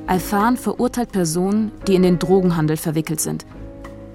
Alfan 0.08 0.58
verurteilt 0.58 1.14
Personen, 1.14 1.72
die 1.88 1.96
in 1.96 2.04
den 2.04 2.20
Drogenhandel 2.20 2.76
verwickelt 2.76 3.22
sind. 3.22 3.46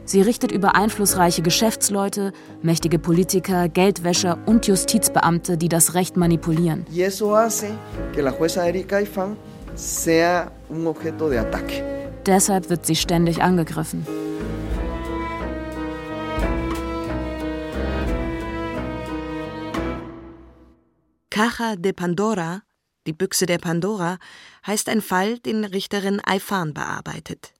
Sie 0.08 0.22
richtet 0.22 0.52
über 0.52 0.74
einflussreiche 0.74 1.42
Geschäftsleute, 1.42 2.32
mächtige 2.62 2.98
Politiker, 2.98 3.68
Geldwäscher 3.68 4.38
und 4.46 4.66
Justizbeamte, 4.66 5.58
die 5.58 5.68
das 5.68 5.92
Recht 5.92 6.16
manipulieren. 6.16 6.86
Deshalb 12.24 12.70
wird 12.70 12.86
sie 12.86 12.96
ständig 12.96 13.42
angegriffen. 13.42 14.06
Caja 21.28 21.76
de 21.76 21.92
Pandora, 21.92 22.62
die 23.06 23.12
Büchse 23.12 23.44
der 23.44 23.58
Pandora, 23.58 24.16
heißt 24.66 24.88
ein 24.88 25.02
Fall, 25.02 25.38
den 25.40 25.66
Richterin 25.66 26.22
Aifan 26.24 26.72
bearbeitet. 26.72 27.52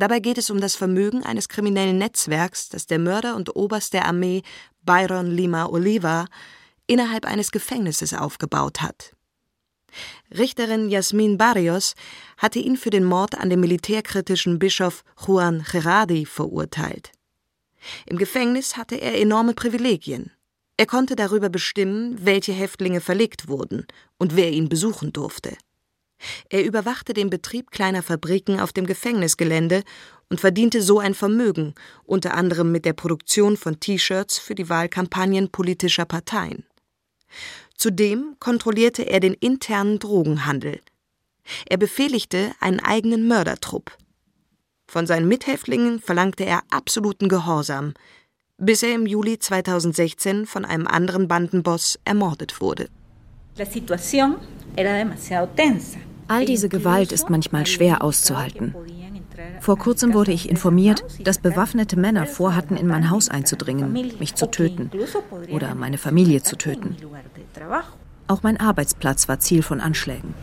Dabei 0.00 0.20
geht 0.20 0.38
es 0.38 0.48
um 0.48 0.62
das 0.62 0.76
Vermögen 0.76 1.24
eines 1.24 1.50
kriminellen 1.50 1.98
Netzwerks, 1.98 2.70
das 2.70 2.86
der 2.86 2.98
Mörder 2.98 3.36
und 3.36 3.54
Oberst 3.54 3.92
der 3.92 4.06
Armee 4.06 4.42
Byron 4.82 5.30
Lima 5.30 5.66
Oliva 5.66 6.24
innerhalb 6.86 7.26
eines 7.26 7.50
Gefängnisses 7.50 8.14
aufgebaut 8.14 8.80
hat. 8.80 9.14
Richterin 10.30 10.88
Yasmin 10.88 11.36
Barrios 11.36 11.94
hatte 12.38 12.60
ihn 12.60 12.78
für 12.78 12.88
den 12.88 13.04
Mord 13.04 13.36
an 13.36 13.50
dem 13.50 13.60
militärkritischen 13.60 14.58
Bischof 14.58 15.04
Juan 15.26 15.66
Gerardi 15.70 16.24
verurteilt. 16.24 17.12
Im 18.06 18.16
Gefängnis 18.16 18.78
hatte 18.78 18.94
er 18.94 19.20
enorme 19.20 19.52
Privilegien. 19.52 20.30
Er 20.78 20.86
konnte 20.86 21.14
darüber 21.14 21.50
bestimmen, 21.50 22.16
welche 22.24 22.54
Häftlinge 22.54 23.02
verlegt 23.02 23.48
wurden 23.48 23.86
und 24.16 24.34
wer 24.34 24.50
ihn 24.50 24.70
besuchen 24.70 25.12
durfte. 25.12 25.58
Er 26.48 26.64
überwachte 26.64 27.14
den 27.14 27.30
Betrieb 27.30 27.70
kleiner 27.70 28.02
Fabriken 28.02 28.60
auf 28.60 28.72
dem 28.72 28.86
Gefängnisgelände 28.86 29.82
und 30.28 30.40
verdiente 30.40 30.82
so 30.82 30.98
ein 30.98 31.14
Vermögen, 31.14 31.74
unter 32.04 32.34
anderem 32.34 32.72
mit 32.72 32.84
der 32.84 32.92
Produktion 32.92 33.56
von 33.56 33.80
T-Shirts 33.80 34.38
für 34.38 34.54
die 34.54 34.68
Wahlkampagnen 34.68 35.50
politischer 35.50 36.04
Parteien. 36.04 36.64
Zudem 37.76 38.36
kontrollierte 38.38 39.02
er 39.02 39.20
den 39.20 39.34
internen 39.34 39.98
Drogenhandel. 39.98 40.80
Er 41.66 41.78
befehligte 41.78 42.52
einen 42.60 42.80
eigenen 42.80 43.26
Mördertrupp. 43.26 43.96
Von 44.86 45.06
seinen 45.06 45.28
Mithäftlingen 45.28 46.00
verlangte 46.00 46.44
er 46.44 46.62
absoluten 46.70 47.28
Gehorsam, 47.28 47.94
bis 48.58 48.82
er 48.82 48.94
im 48.94 49.06
Juli 49.06 49.38
2016 49.38 50.46
von 50.46 50.64
einem 50.64 50.86
anderen 50.86 51.28
Bandenboss 51.28 51.98
ermordet 52.04 52.60
wurde. 52.60 52.88
All 56.30 56.44
diese 56.44 56.68
Gewalt 56.68 57.10
ist 57.10 57.28
manchmal 57.28 57.66
schwer 57.66 58.04
auszuhalten. 58.04 58.72
Vor 59.58 59.76
kurzem 59.76 60.14
wurde 60.14 60.30
ich 60.30 60.48
informiert, 60.48 61.02
dass 61.24 61.38
bewaffnete 61.38 61.98
Männer 61.98 62.24
vorhatten, 62.24 62.76
in 62.76 62.86
mein 62.86 63.10
Haus 63.10 63.28
einzudringen, 63.28 63.92
mich 63.92 64.36
zu 64.36 64.48
töten 64.48 64.92
oder 65.50 65.74
meine 65.74 65.98
Familie 65.98 66.40
zu 66.42 66.56
töten. 66.56 66.96
Auch 68.28 68.44
mein 68.44 68.60
Arbeitsplatz 68.60 69.26
war 69.26 69.40
Ziel 69.40 69.62
von 69.62 69.80
Anschlägen. 69.80 70.34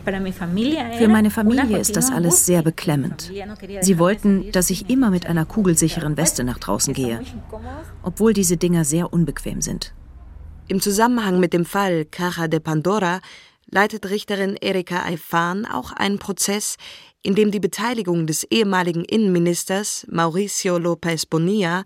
Für 0.98 1.08
meine 1.08 1.30
Familie 1.30 1.78
ist 1.78 1.96
das 1.96 2.12
alles 2.12 2.44
sehr 2.44 2.60
beklemmend. 2.60 3.32
Sie 3.80 3.98
wollten, 3.98 4.52
dass 4.52 4.68
ich 4.68 4.90
immer 4.90 5.08
mit 5.08 5.26
einer 5.26 5.46
kugelsicheren 5.46 6.18
Weste 6.18 6.44
nach 6.44 6.58
draußen 6.58 6.92
gehe, 6.92 7.22
obwohl 8.02 8.34
diese 8.34 8.58
Dinger 8.58 8.84
sehr 8.84 9.10
unbequem 9.10 9.62
sind. 9.62 9.94
Im 10.70 10.82
Zusammenhang 10.82 11.40
mit 11.40 11.54
dem 11.54 11.64
Fall 11.64 12.04
Caja 12.04 12.46
de 12.46 12.60
Pandora 12.60 13.22
leitet 13.70 14.08
Richterin 14.10 14.56
Erika 14.56 15.02
Aifan 15.04 15.66
auch 15.66 15.92
einen 15.92 16.18
Prozess, 16.18 16.76
in 17.22 17.34
dem 17.34 17.50
die 17.50 17.60
Beteiligung 17.60 18.26
des 18.26 18.44
ehemaligen 18.44 19.04
Innenministers 19.04 20.06
Mauricio 20.10 20.76
López 20.76 21.28
Bonilla 21.28 21.84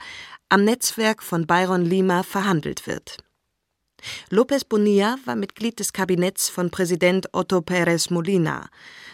am 0.48 0.64
Netzwerk 0.64 1.22
von 1.22 1.46
Byron 1.46 1.84
Lima 1.84 2.22
verhandelt 2.22 2.86
wird. 2.86 3.16
López 4.30 4.64
Bonilla 4.68 5.16
war 5.24 5.36
Mitglied 5.36 5.78
des 5.78 5.92
Kabinetts 5.92 6.48
von 6.48 6.70
Präsident 6.70 7.28
Otto 7.32 7.58
Pérez 7.58 8.12
Molina, 8.12 8.68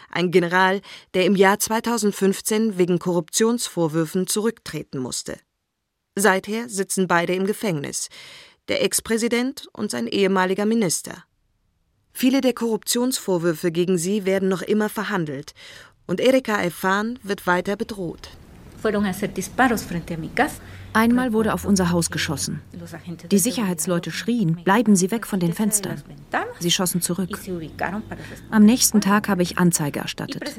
ein 0.09 0.31
General, 0.31 0.81
der 1.13 1.25
im 1.25 1.35
Jahr 1.35 1.59
2015 1.59 2.77
wegen 2.77 2.99
Korruptionsvorwürfen 2.99 4.27
zurücktreten 4.27 4.97
musste. 4.97 5.37
Seither 6.15 6.67
sitzen 6.67 7.07
beide 7.07 7.33
im 7.35 7.45
Gefängnis, 7.45 8.09
der 8.67 8.83
Ex-Präsident 8.83 9.67
und 9.73 9.91
sein 9.91 10.07
ehemaliger 10.07 10.65
Minister. 10.65 11.23
Viele 12.19 12.41
der 12.41 12.51
Korruptionsvorwürfe 12.51 13.71
gegen 13.71 13.97
sie 13.97 14.25
werden 14.25 14.49
noch 14.49 14.61
immer 14.61 14.89
verhandelt 14.89 15.53
und 16.05 16.19
Erika 16.19 16.61
Efan 16.61 17.17
wird 17.23 17.47
weiter 17.47 17.77
bedroht. 17.77 18.27
Einmal 20.93 21.33
wurde 21.33 21.53
auf 21.53 21.65
unser 21.65 21.91
Haus 21.91 22.09
geschossen. 22.09 22.61
Die 23.29 23.37
Sicherheitsleute 23.37 24.11
schrien, 24.11 24.55
bleiben 24.63 24.95
Sie 24.95 25.11
weg 25.11 25.27
von 25.27 25.39
den 25.39 25.53
Fenstern. 25.53 26.01
Sie 26.59 26.71
schossen 26.71 27.01
zurück. 27.01 27.39
Am 28.49 28.65
nächsten 28.65 29.01
Tag 29.01 29.29
habe 29.29 29.43
ich 29.43 29.57
Anzeige 29.57 29.99
erstattet. 29.99 30.55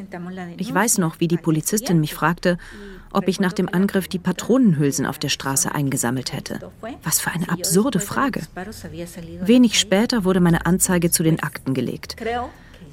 Ich 0.56 0.72
weiß 0.72 0.98
noch, 0.98 1.18
wie 1.18 1.28
die 1.28 1.36
Polizistin 1.36 2.00
mich 2.00 2.14
fragte, 2.14 2.58
ob 3.12 3.26
ich 3.26 3.40
nach 3.40 3.52
dem 3.52 3.68
Angriff 3.68 4.06
die 4.06 4.20
Patronenhülsen 4.20 5.04
auf 5.04 5.18
der 5.18 5.30
Straße 5.30 5.74
eingesammelt 5.74 6.32
hätte. 6.32 6.70
Was 7.02 7.20
für 7.20 7.32
eine 7.32 7.48
absurde 7.48 7.98
Frage. 7.98 8.42
Wenig 9.42 9.80
später 9.80 10.24
wurde 10.24 10.40
meine 10.40 10.64
Anzeige 10.66 11.10
zu 11.10 11.22
den 11.22 11.42
Akten 11.42 11.74
gelegt. 11.74 12.16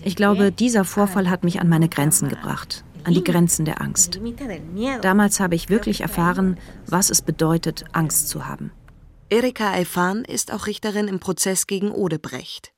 Ich 0.04 0.16
glaube, 0.16 0.52
dieser 0.52 0.86
Vorfall 0.86 1.30
hat 1.30 1.44
mich 1.44 1.60
an 1.60 1.70
meine 1.70 1.90
Grenzen 1.90 2.30
gebracht 2.30 2.84
an 3.08 3.14
die 3.14 3.24
Grenzen 3.24 3.64
der 3.64 3.82
Angst. 3.82 4.20
Damals 5.02 5.40
habe 5.40 5.56
ich 5.56 5.70
wirklich 5.70 6.02
erfahren, 6.02 6.60
was 6.86 7.10
es 7.10 7.22
bedeutet, 7.22 7.86
Angst 7.94 8.28
zu 8.28 8.46
haben. 8.48 8.72
Erika 9.30 9.72
Eifan 9.72 10.26
ist 10.26 10.52
auch 10.52 10.68
Richterin 10.68 11.08
im 11.08 11.22
Prozess 11.22 11.68
gegen 11.68 11.92
Odebrecht. 11.92 12.74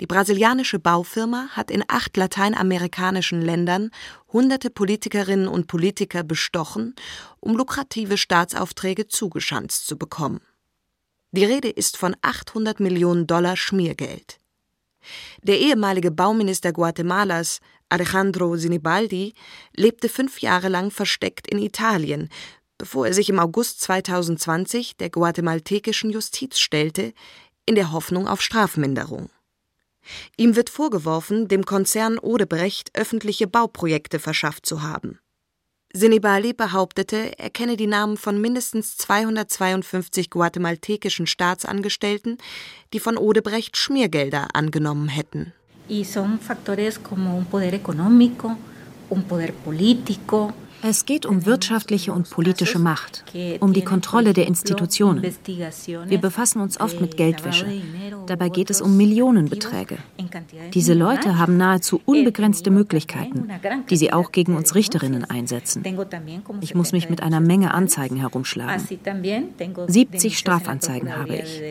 Die 0.00 0.06
brasilianische 0.06 0.80
Baufirma 0.80 1.46
hat 1.52 1.70
in 1.70 1.84
acht 1.86 2.16
lateinamerikanischen 2.16 3.40
Ländern 3.40 3.90
hunderte 4.32 4.70
Politikerinnen 4.70 5.46
und 5.46 5.68
Politiker 5.68 6.24
bestochen, 6.24 6.96
um 7.38 7.56
lukrative 7.56 8.18
Staatsaufträge 8.18 9.06
zugeschanzt 9.06 9.86
zu 9.86 9.96
bekommen. 9.96 10.40
Die 11.30 11.44
Rede 11.44 11.70
ist 11.70 11.96
von 11.96 12.16
800 12.22 12.80
Millionen 12.80 13.28
Dollar 13.28 13.56
Schmiergeld. 13.56 14.40
Der 15.42 15.58
ehemalige 15.60 16.10
Bauminister 16.10 16.72
Guatemalas, 16.72 17.60
Alejandro 17.88 18.56
Sinibaldi, 18.56 19.34
lebte 19.74 20.08
fünf 20.08 20.40
Jahre 20.40 20.68
lang 20.68 20.90
versteckt 20.90 21.46
in 21.46 21.58
Italien, 21.58 22.28
bevor 22.78 23.06
er 23.06 23.14
sich 23.14 23.28
im 23.28 23.38
August 23.38 23.80
2020 23.82 24.96
der 24.96 25.10
guatemaltekischen 25.10 26.10
Justiz 26.10 26.58
stellte, 26.58 27.12
in 27.66 27.74
der 27.74 27.92
Hoffnung 27.92 28.28
auf 28.28 28.42
Strafminderung. 28.42 29.30
Ihm 30.36 30.56
wird 30.56 30.70
vorgeworfen, 30.70 31.48
dem 31.48 31.64
Konzern 31.64 32.18
Odebrecht 32.18 32.90
öffentliche 32.94 33.46
Bauprojekte 33.46 34.18
verschafft 34.18 34.66
zu 34.66 34.82
haben. 34.82 35.18
Sinibali 35.96 36.52
behauptete, 36.52 37.38
er 37.38 37.50
kenne 37.50 37.76
die 37.76 37.86
Namen 37.86 38.16
von 38.16 38.40
mindestens 38.40 38.96
252 38.96 40.28
guatemaltekischen 40.28 41.28
Staatsangestellten, 41.28 42.38
die 42.92 42.98
von 42.98 43.16
Odebrecht 43.16 43.76
Schmiergelder 43.76 44.48
angenommen 44.54 45.08
hätten. 45.08 45.52
Y 45.88 46.04
son 46.04 46.38
factores 46.38 46.98
como 46.98 47.36
un 47.36 47.44
poder 47.44 47.74
económico, 47.74 48.56
un 49.10 49.22
poder 49.22 49.52
político, 49.52 50.54
es 50.86 51.06
geht 51.06 51.24
um 51.24 51.46
wirtschaftliche 51.46 52.12
und 52.12 52.28
politische 52.28 52.78
Macht, 52.78 53.24
um 53.60 53.72
die 53.72 53.84
Kontrolle 53.84 54.34
der 54.34 54.46
Institutionen. 54.46 55.22
Wir 56.06 56.18
befassen 56.18 56.60
uns 56.60 56.78
oft 56.78 57.00
mit 57.00 57.16
Geldwäsche. 57.16 57.66
Dabei 58.26 58.50
geht 58.50 58.68
es 58.68 58.82
um 58.82 58.96
Millionenbeträge. 58.96 59.96
Diese 60.74 60.92
Leute 60.92 61.38
haben 61.38 61.56
nahezu 61.56 62.02
unbegrenzte 62.04 62.70
Möglichkeiten, 62.70 63.48
die 63.88 63.96
sie 63.96 64.12
auch 64.12 64.30
gegen 64.30 64.56
uns 64.56 64.74
Richterinnen 64.74 65.24
einsetzen. 65.24 65.82
Ich 66.60 66.74
muss 66.74 66.92
mich 66.92 67.08
mit 67.08 67.22
einer 67.22 67.40
Menge 67.40 67.72
Anzeigen 67.72 68.16
herumschlagen. 68.16 68.86
70 69.88 70.38
Strafanzeigen 70.38 71.16
habe 71.16 71.36
ich. 71.36 71.62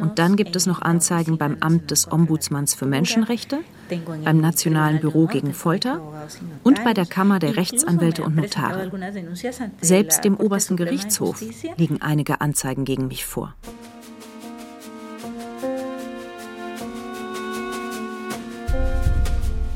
Und 0.00 0.18
dann 0.20 0.36
gibt 0.36 0.54
es 0.54 0.66
noch 0.66 0.82
Anzeigen 0.82 1.36
beim 1.36 1.56
Amt 1.60 1.90
des 1.90 2.10
Ombudsmanns 2.10 2.74
für 2.74 2.86
Menschenrechte, 2.86 3.58
beim 4.24 4.40
Nationalen 4.40 5.00
Büro 5.00 5.26
gegen 5.26 5.52
Folter 5.52 6.00
und 6.62 6.84
bei 6.84 6.94
der 6.94 7.06
Kammer 7.06 7.40
der 7.40 7.56
Rechtsanwälte 7.56 8.19
Rechtsanwälte 8.22 8.24
und 8.24 8.36
Notare. 8.36 9.70
Selbst 9.80 10.24
dem 10.24 10.36
obersten 10.36 10.76
Gerichtshof 10.76 11.42
liegen 11.76 12.00
einige 12.02 12.40
Anzeigen 12.40 12.84
gegen 12.84 13.08
mich 13.08 13.24
vor. 13.24 13.54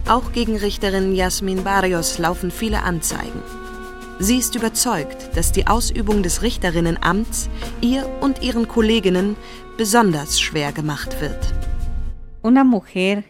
Auch 0.07 0.33
gegen 0.33 0.57
Richterin 0.57 1.15
Jasmin 1.15 1.65
Barrios 1.65 2.19
laufen 2.19 2.51
viele 2.51 2.83
Anzeigen. 2.83 3.43
Sie 4.19 4.37
ist 4.37 4.55
überzeugt, 4.55 5.35
dass 5.35 5.51
die 5.51 5.67
Ausübung 5.67 6.23
des 6.23 6.43
Richterinnenamts 6.43 7.49
ihr 7.81 8.07
und 8.21 8.43
ihren 8.43 8.69
Kolleginnen 8.69 9.35
besonders 9.77 10.41
schwer 10.41 10.73
gemacht 10.73 11.21
wird. 11.21 11.55
Una 12.43 12.65
mujer 12.65 13.25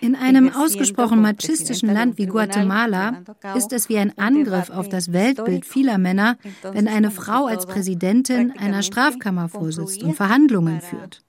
in 0.00 0.16
einem 0.16 0.52
ausgesprochen 0.52 1.22
machistischen 1.22 1.92
Land 1.92 2.18
wie 2.18 2.26
Guatemala 2.26 3.22
ist 3.56 3.72
es 3.72 3.88
wie 3.88 3.98
ein 3.98 4.16
Angriff 4.18 4.70
auf 4.70 4.88
das 4.88 5.12
Weltbild 5.12 5.64
vieler 5.64 5.98
Männer, 5.98 6.36
wenn 6.62 6.88
eine 6.88 7.10
Frau 7.10 7.46
als 7.46 7.66
Präsidentin 7.66 8.52
einer 8.58 8.82
Strafkammer 8.82 9.48
vorsitzt 9.48 10.02
und 10.02 10.14
Verhandlungen 10.14 10.80
führt. 10.80 11.23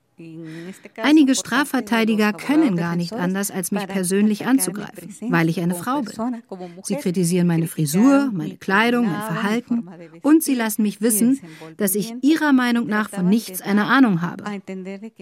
Einige 1.02 1.34
Strafverteidiger 1.34 2.32
können 2.32 2.76
gar 2.76 2.96
nicht 2.96 3.12
anders, 3.12 3.50
als 3.50 3.70
mich 3.70 3.86
persönlich 3.86 4.46
anzugreifen, 4.46 5.14
weil 5.30 5.50
ich 5.50 5.60
eine 5.60 5.74
Frau 5.74 6.00
bin. 6.00 6.42
Sie 6.84 6.96
kritisieren 6.96 7.46
meine 7.46 7.66
Frisur, 7.66 8.30
meine 8.32 8.56
Kleidung, 8.56 9.06
mein 9.06 9.20
Verhalten 9.20 9.88
und 10.22 10.42
sie 10.42 10.54
lassen 10.54 10.82
mich 10.82 11.02
wissen, 11.02 11.40
dass 11.76 11.94
ich 11.94 12.14
ihrer 12.22 12.52
Meinung 12.52 12.86
nach 12.86 13.10
von 13.10 13.28
nichts 13.28 13.60
eine 13.60 13.86
Ahnung 13.86 14.22
habe. 14.22 14.44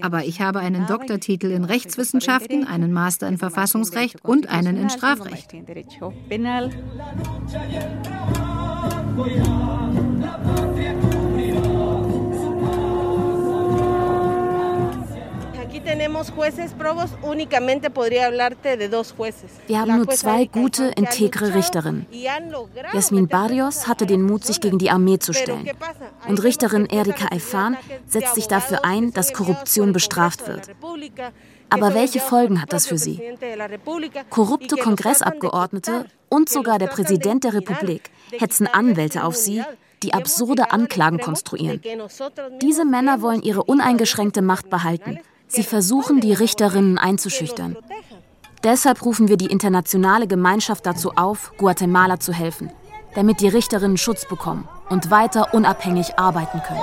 Aber 0.01 0.25
ich 0.25 0.41
habe 0.41 0.61
einen 0.61 0.87
Doktortitel 0.87 1.51
in 1.51 1.65
Rechtswissenschaften, 1.65 2.65
einen 2.65 2.93
Master 2.93 3.27
in 3.27 3.39
Verfassungsrecht 3.39 4.25
und 4.25 4.49
einen 4.49 4.77
in 4.77 4.91
Strafrecht. 4.91 5.55
Wir 19.67 19.81
haben 19.81 19.97
nur 19.97 20.09
zwei 20.09 20.45
gute, 20.45 20.85
integre 20.97 21.55
Richterinnen. 21.55 22.07
Jasmin 22.93 23.29
Barrios 23.29 23.89
hatte 23.89 24.07
den 24.07 24.23
Mut, 24.23 24.45
sich 24.45 24.61
gegen 24.61 24.79
die 24.79 24.91
Armee 24.91 25.19
zu 25.19 25.33
stellen. 25.33 25.69
Und 26.29 26.43
Richterin 26.43 26.87
Erika 26.87 27.35
Eifan 27.35 27.77
setzt 28.07 28.37
sich 28.37 28.47
dafür 28.47 28.85
ein, 28.85 29.13
dass 29.13 29.33
Korruption 29.33 29.93
bestraft 29.93 30.47
wird. 30.47 30.71
Aber 31.71 31.95
welche 31.95 32.21
Folgen 32.21 32.63
hat 32.63 32.73
das 32.73 32.87
für 32.87 32.99
sie? 32.99 33.21
Korrupte 34.31 34.77
Kongressabgeordnete 34.77 36.07
und 36.29 36.49
sogar 36.49 36.79
der 36.79 36.87
Präsident 36.87 37.45
der 37.45 37.55
Republik 37.55 38.11
hetzen 38.39 38.69
Anwälte 38.69 39.25
auf 39.25 39.35
sie, 39.35 39.63
die 40.03 40.15
absurde 40.15 40.71
Anklagen 40.71 41.19
konstruieren. 41.19 41.81
Diese 42.61 42.85
Männer 42.85 43.23
wollen 43.23 43.43
ihre 43.43 43.65
uneingeschränkte 43.65 44.43
Macht 44.43 44.71
behalten 44.71 45.19
Sie 45.47 45.63
versuchen, 45.63 46.21
die 46.21 46.33
Richterinnen 46.33 46.99
einzuschüchtern. 46.99 47.77
Deshalb 48.65 49.05
rufen 49.05 49.29
wir 49.29 49.37
die 49.37 49.47
internationale 49.47 50.27
Gemeinschaft 50.27 50.87
dazu 50.87 51.13
auf, 51.17 51.53
Guatemala 51.59 52.19
zu 52.19 52.33
helfen, 52.33 52.71
damit 53.15 53.41
die 53.41 53.49
Richterinnen 53.49 53.99
Schutz 53.99 54.27
bekommen 54.27 54.67
und 54.89 55.11
weiter 55.11 55.53
unabhängig 55.53 56.19
arbeiten 56.19 56.63
können. 56.67 56.81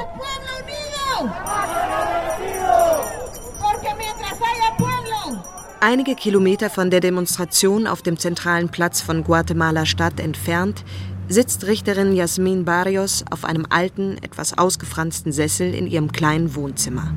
Einige 5.83 6.13
Kilometer 6.13 6.69
von 6.69 6.91
der 6.91 6.99
Demonstration 6.99 7.87
auf 7.87 8.03
dem 8.03 8.19
zentralen 8.19 8.69
Platz 8.69 9.01
von 9.01 9.23
Guatemala 9.23 9.87
Stadt 9.87 10.19
entfernt 10.19 10.85
sitzt 11.27 11.65
Richterin 11.65 12.13
Jasmin 12.13 12.65
Barrios 12.65 13.23
auf 13.31 13.45
einem 13.45 13.65
alten, 13.69 14.17
etwas 14.21 14.57
ausgefransten 14.57 15.31
Sessel 15.31 15.73
in 15.73 15.87
ihrem 15.87 16.11
kleinen 16.11 16.53
Wohnzimmer. 16.53 17.15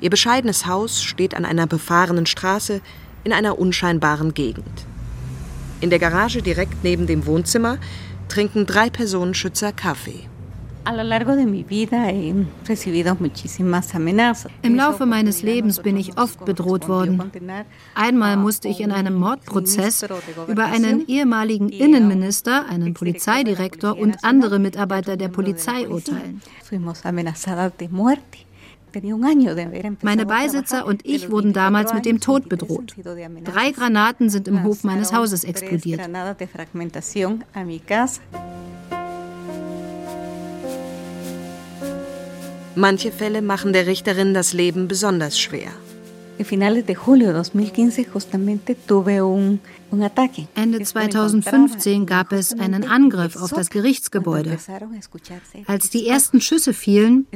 Ihr 0.00 0.10
bescheidenes 0.10 0.66
Haus 0.66 1.02
steht 1.02 1.34
an 1.34 1.44
einer 1.44 1.66
befahrenen 1.66 2.26
Straße 2.26 2.80
in 3.24 3.32
einer 3.32 3.58
unscheinbaren 3.58 4.34
Gegend. 4.34 4.86
In 5.80 5.90
der 5.90 5.98
Garage 5.98 6.42
direkt 6.42 6.84
neben 6.84 7.06
dem 7.06 7.26
Wohnzimmer 7.26 7.78
trinken 8.28 8.66
drei 8.66 8.90
Personenschützer 8.90 9.72
Kaffee. 9.72 10.28
Im 14.62 14.74
Laufe 14.74 15.06
meines 15.06 15.42
Lebens 15.42 15.80
bin 15.80 15.96
ich 15.96 16.18
oft 16.18 16.44
bedroht 16.44 16.88
worden. 16.88 17.30
Einmal 17.94 18.36
musste 18.36 18.68
ich 18.68 18.80
in 18.80 18.90
einem 18.90 19.14
Mordprozess 19.14 20.06
über 20.48 20.64
einen 20.64 21.06
ehemaligen 21.06 21.68
Innenminister, 21.68 22.66
einen 22.68 22.94
Polizeidirektor 22.94 23.96
und 23.98 24.24
andere 24.24 24.58
Mitarbeiter 24.58 25.16
der 25.16 25.28
Polizei 25.28 25.86
urteilen. 25.88 26.40
Meine 30.02 30.26
Beisitzer 30.26 30.86
und 30.86 31.06
ich 31.06 31.30
wurden 31.30 31.52
damals 31.52 31.94
mit 31.94 32.04
dem 32.04 32.20
Tod 32.20 32.48
bedroht. 32.48 32.94
Drei 33.44 33.70
Granaten 33.72 34.30
sind 34.30 34.48
im 34.48 34.62
Hof 34.64 34.84
meines 34.84 35.12
Hauses 35.12 35.44
explodiert. 35.44 36.00
Manche 42.76 43.12
Fälle 43.12 43.42
machen 43.42 43.72
der 43.72 43.86
Richterin 43.86 44.32
das 44.32 44.52
Leben 44.52 44.88
besonders 44.88 45.38
schwer. 45.38 45.70
Ende 50.54 50.82
2015 50.82 52.06
gab 52.06 52.32
es 52.32 52.52
einen 52.58 52.84
Angriff 52.84 53.36
auf 53.36 53.50
das 53.50 53.70
Gerichtsgebäude. 53.70 54.58
Als 55.66 55.90
die 55.90 56.06
ersten 56.06 56.40
Schüsse 56.40 56.72
fielen, 56.72 57.26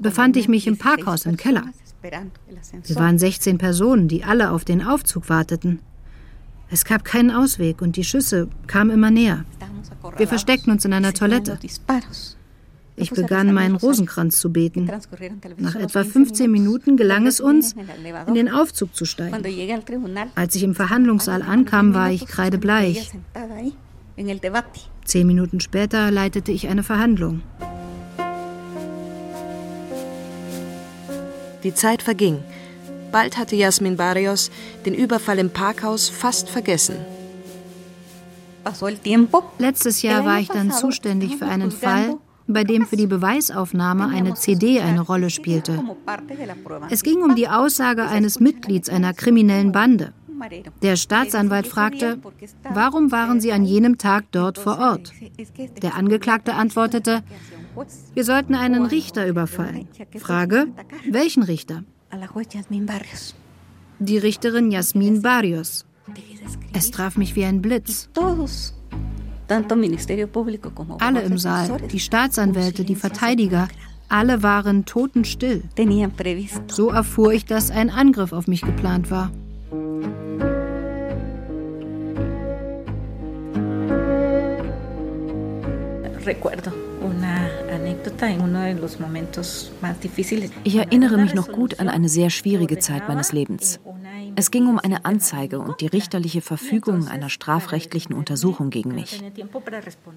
befand 0.00 0.36
ich 0.36 0.48
mich 0.48 0.66
im 0.66 0.78
Parkhaus 0.78 1.26
im 1.26 1.36
Keller. 1.36 1.64
Wir 2.02 2.96
waren 2.96 3.18
16 3.18 3.58
Personen, 3.58 4.08
die 4.08 4.24
alle 4.24 4.50
auf 4.50 4.64
den 4.64 4.82
Aufzug 4.82 5.28
warteten. 5.28 5.80
Es 6.70 6.84
gab 6.84 7.04
keinen 7.04 7.30
Ausweg 7.30 7.82
und 7.82 7.96
die 7.96 8.04
Schüsse 8.04 8.48
kamen 8.66 8.90
immer 8.90 9.10
näher. 9.10 9.44
Wir 10.16 10.26
versteckten 10.26 10.72
uns 10.72 10.84
in 10.84 10.92
einer 10.92 11.12
Toilette. 11.12 11.58
Ich 12.96 13.10
begann 13.10 13.54
meinen 13.54 13.76
Rosenkranz 13.76 14.38
zu 14.38 14.52
beten. 14.52 14.90
Nach 15.56 15.74
etwa 15.74 16.04
15 16.04 16.50
Minuten 16.50 16.96
gelang 16.96 17.26
es 17.26 17.40
uns, 17.40 17.74
in 18.26 18.34
den 18.34 18.50
Aufzug 18.50 18.94
zu 18.94 19.04
steigen. 19.04 19.34
Als 20.34 20.54
ich 20.54 20.62
im 20.62 20.74
Verhandlungssaal 20.74 21.42
ankam, 21.42 21.94
war 21.94 22.10
ich 22.10 22.26
kreidebleich. 22.26 23.10
Zehn 25.04 25.26
Minuten 25.26 25.60
später 25.60 26.10
leitete 26.10 26.52
ich 26.52 26.68
eine 26.68 26.82
Verhandlung. 26.82 27.42
Die 31.64 31.74
Zeit 31.74 32.02
verging. 32.02 32.38
Bald 33.10 33.36
hatte 33.36 33.56
Jasmin 33.56 33.96
Barrios 33.96 34.50
den 34.84 34.94
Überfall 34.94 35.38
im 35.38 35.50
Parkhaus 35.50 36.08
fast 36.08 36.48
vergessen. 36.48 36.96
Letztes 39.58 40.02
Jahr 40.02 40.24
war 40.24 40.40
ich 40.40 40.48
dann 40.48 40.70
zuständig 40.70 41.36
für 41.36 41.46
einen 41.46 41.70
Fall, 41.70 42.16
bei 42.52 42.64
dem 42.64 42.86
für 42.86 42.96
die 42.96 43.06
Beweisaufnahme 43.06 44.08
eine 44.08 44.34
CD 44.34 44.80
eine 44.80 45.00
Rolle 45.00 45.30
spielte. 45.30 45.82
Es 46.90 47.02
ging 47.02 47.22
um 47.22 47.34
die 47.34 47.48
Aussage 47.48 48.06
eines 48.06 48.40
Mitglieds 48.40 48.88
einer 48.88 49.12
kriminellen 49.14 49.72
Bande. 49.72 50.12
Der 50.82 50.96
Staatsanwalt 50.96 51.66
fragte, 51.66 52.18
warum 52.72 53.12
waren 53.12 53.40
Sie 53.40 53.52
an 53.52 53.64
jenem 53.64 53.98
Tag 53.98 54.24
dort 54.32 54.58
vor 54.58 54.78
Ort? 54.78 55.12
Der 55.82 55.94
Angeklagte 55.94 56.54
antwortete, 56.54 57.22
wir 58.14 58.24
sollten 58.24 58.54
einen 58.54 58.86
Richter 58.86 59.26
überfallen. 59.26 59.88
Frage, 60.18 60.66
welchen 61.08 61.42
Richter? 61.42 61.84
Die 63.98 64.18
Richterin 64.18 64.70
Jasmin 64.70 65.22
Barrios. 65.22 65.86
Es 66.72 66.90
traf 66.90 67.16
mich 67.16 67.36
wie 67.36 67.44
ein 67.44 67.62
Blitz. 67.62 68.10
Alle 71.00 71.22
im 71.22 71.38
Saal, 71.38 71.78
die 71.92 72.00
Staatsanwälte, 72.00 72.84
die 72.84 72.94
Verteidiger, 72.94 73.68
alle 74.08 74.42
waren 74.42 74.84
totenstill. 74.84 75.62
So 76.68 76.90
erfuhr 76.90 77.32
ich, 77.32 77.44
dass 77.46 77.70
ein 77.70 77.90
Angriff 77.90 78.32
auf 78.32 78.46
mich 78.46 78.62
geplant 78.62 79.10
war. 79.10 79.30
Ich 90.64 90.76
erinnere 90.76 91.18
mich 91.18 91.34
noch 91.34 91.52
gut 91.52 91.80
an 91.80 91.88
eine 91.88 92.08
sehr 92.08 92.30
schwierige 92.30 92.78
Zeit 92.78 93.08
meines 93.08 93.32
Lebens. 93.32 93.80
Es 94.34 94.50
ging 94.50 94.66
um 94.66 94.78
eine 94.78 95.04
Anzeige 95.04 95.60
und 95.60 95.80
die 95.80 95.86
richterliche 95.86 96.40
Verfügung 96.40 97.08
einer 97.08 97.28
strafrechtlichen 97.28 98.14
Untersuchung 98.14 98.70
gegen 98.70 98.94
mich. 98.94 99.22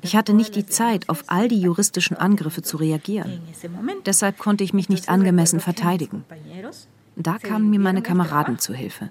Ich 0.02 0.16
hatte 0.16 0.34
nicht 0.34 0.56
die 0.56 0.66
Zeit, 0.66 1.10
auf 1.10 1.26
all 1.28 1.48
die 1.48 1.60
juristischen 1.60 2.16
Angriffe 2.16 2.62
zu 2.62 2.78
reagieren. 2.78 3.42
Deshalb 4.06 4.38
konnte 4.38 4.64
ich 4.64 4.74
mich 4.74 4.90
nicht 4.90 5.10
angemessen 5.10 5.60
verteidigen. 5.60 6.24
Da 7.16 7.38
kamen 7.38 7.70
mir 7.70 7.80
meine 7.80 8.02
Kameraden 8.02 8.60
zu 8.60 8.74
Hilfe. 8.74 9.10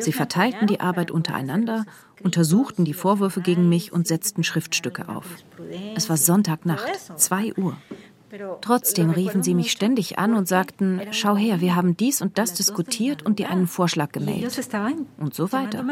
Sie 0.00 0.12
verteilten 0.12 0.66
die 0.66 0.80
Arbeit 0.80 1.10
untereinander, 1.10 1.84
untersuchten 2.22 2.84
die 2.84 2.94
Vorwürfe 2.94 3.40
gegen 3.40 3.68
mich 3.68 3.92
und 3.92 4.06
setzten 4.08 4.42
Schriftstücke 4.42 5.08
auf. 5.08 5.26
Es 5.94 6.08
war 6.08 6.16
Sonntagnacht, 6.16 6.88
2 7.16 7.54
Uhr. 7.54 7.76
Trotzdem 8.60 9.10
riefen 9.10 9.42
sie 9.42 9.54
mich 9.54 9.72
ständig 9.72 10.18
an 10.18 10.34
und 10.34 10.46
sagten, 10.46 11.00
schau 11.12 11.36
her, 11.36 11.60
wir 11.60 11.74
haben 11.74 11.96
dies 11.96 12.20
und 12.20 12.36
das 12.36 12.52
diskutiert 12.54 13.24
und 13.24 13.38
dir 13.38 13.50
einen 13.50 13.66
Vorschlag 13.66 14.12
gemeldet. 14.12 14.58
Und 15.16 15.34
so 15.34 15.50
weiter. 15.52 15.84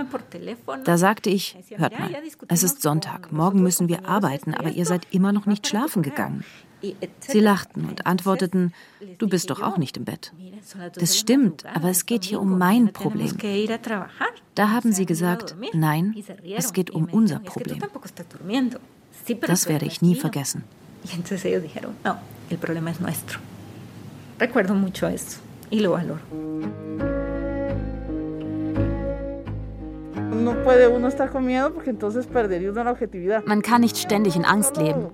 Da 0.85 0.99
sagte 0.99 1.31
ich, 1.31 1.57
hört 1.77 1.99
mal, 1.99 2.11
es 2.49 2.63
ist 2.63 2.83
Sonntag, 2.83 3.33
morgen 3.33 3.63
müssen 3.63 3.89
wir 3.89 4.07
arbeiten, 4.07 4.55
aber 4.55 4.71
ihr 4.71 4.85
seid 4.85 5.07
immer 5.13 5.33
noch 5.33 5.47
nicht 5.47 5.67
schlafen 5.67 6.03
gegangen. 6.03 6.45
Sie 7.21 7.41
lachten 7.41 7.87
und 7.87 8.07
antworteten, 8.07 8.73
du 9.19 9.29
bist 9.29 9.51
doch 9.51 9.61
auch 9.63 9.79
nicht 9.79 9.97
im 9.97 10.05
Bett. 10.05 10.33
Das 10.95 11.19
stimmt, 11.19 11.65
aber 11.67 11.89
es 11.89 12.07
geht 12.07 12.25
hier 12.25 12.41
um 12.41 12.59
mein 12.59 12.93
Problem. 12.93 13.37
Da 14.55 14.71
haben 14.71 14.93
sie 14.93 15.07
gesagt, 15.07 15.57
nein, 15.73 16.15
es 16.57 16.73
geht 16.73 16.91
um 16.91 17.07
unser 17.07 17.39
Problem. 17.39 17.79
Das 19.41 19.69
werde 19.69 19.87
ich 19.87 20.03
nie 20.03 20.15
vergessen. 20.15 20.65
Y 21.07 21.15
entonces 21.15 21.45
ellos 21.45 21.63
Man 33.47 33.63
kann 33.63 33.81
nicht 33.81 33.99
ständig 33.99 34.37
in 34.37 34.45
Angst 34.45 34.77
leben. 34.77 35.09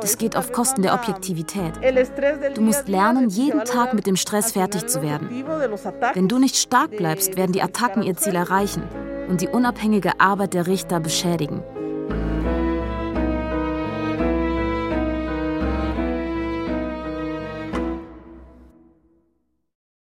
Das 0.00 0.18
geht 0.18 0.36
auf 0.36 0.52
Kosten 0.52 0.82
der 0.82 0.94
Objektivität. 0.94 1.72
Du 2.54 2.62
musst 2.62 2.88
lernen, 2.88 3.28
jeden 3.28 3.64
Tag 3.64 3.94
mit 3.94 4.06
dem 4.06 4.16
Stress 4.16 4.52
fertig 4.52 4.86
zu 4.86 5.02
werden. 5.02 5.28
Wenn 6.14 6.28
du 6.28 6.38
nicht 6.38 6.56
stark 6.56 6.96
bleibst, 6.96 7.36
werden 7.36 7.52
die 7.52 7.62
Attacken 7.62 8.02
ihr 8.02 8.16
Ziel 8.16 8.34
erreichen 8.34 8.82
und 9.28 9.40
die 9.40 9.48
unabhängige 9.48 10.18
Arbeit 10.18 10.54
der 10.54 10.66
Richter 10.66 11.00
beschädigen. 11.00 11.62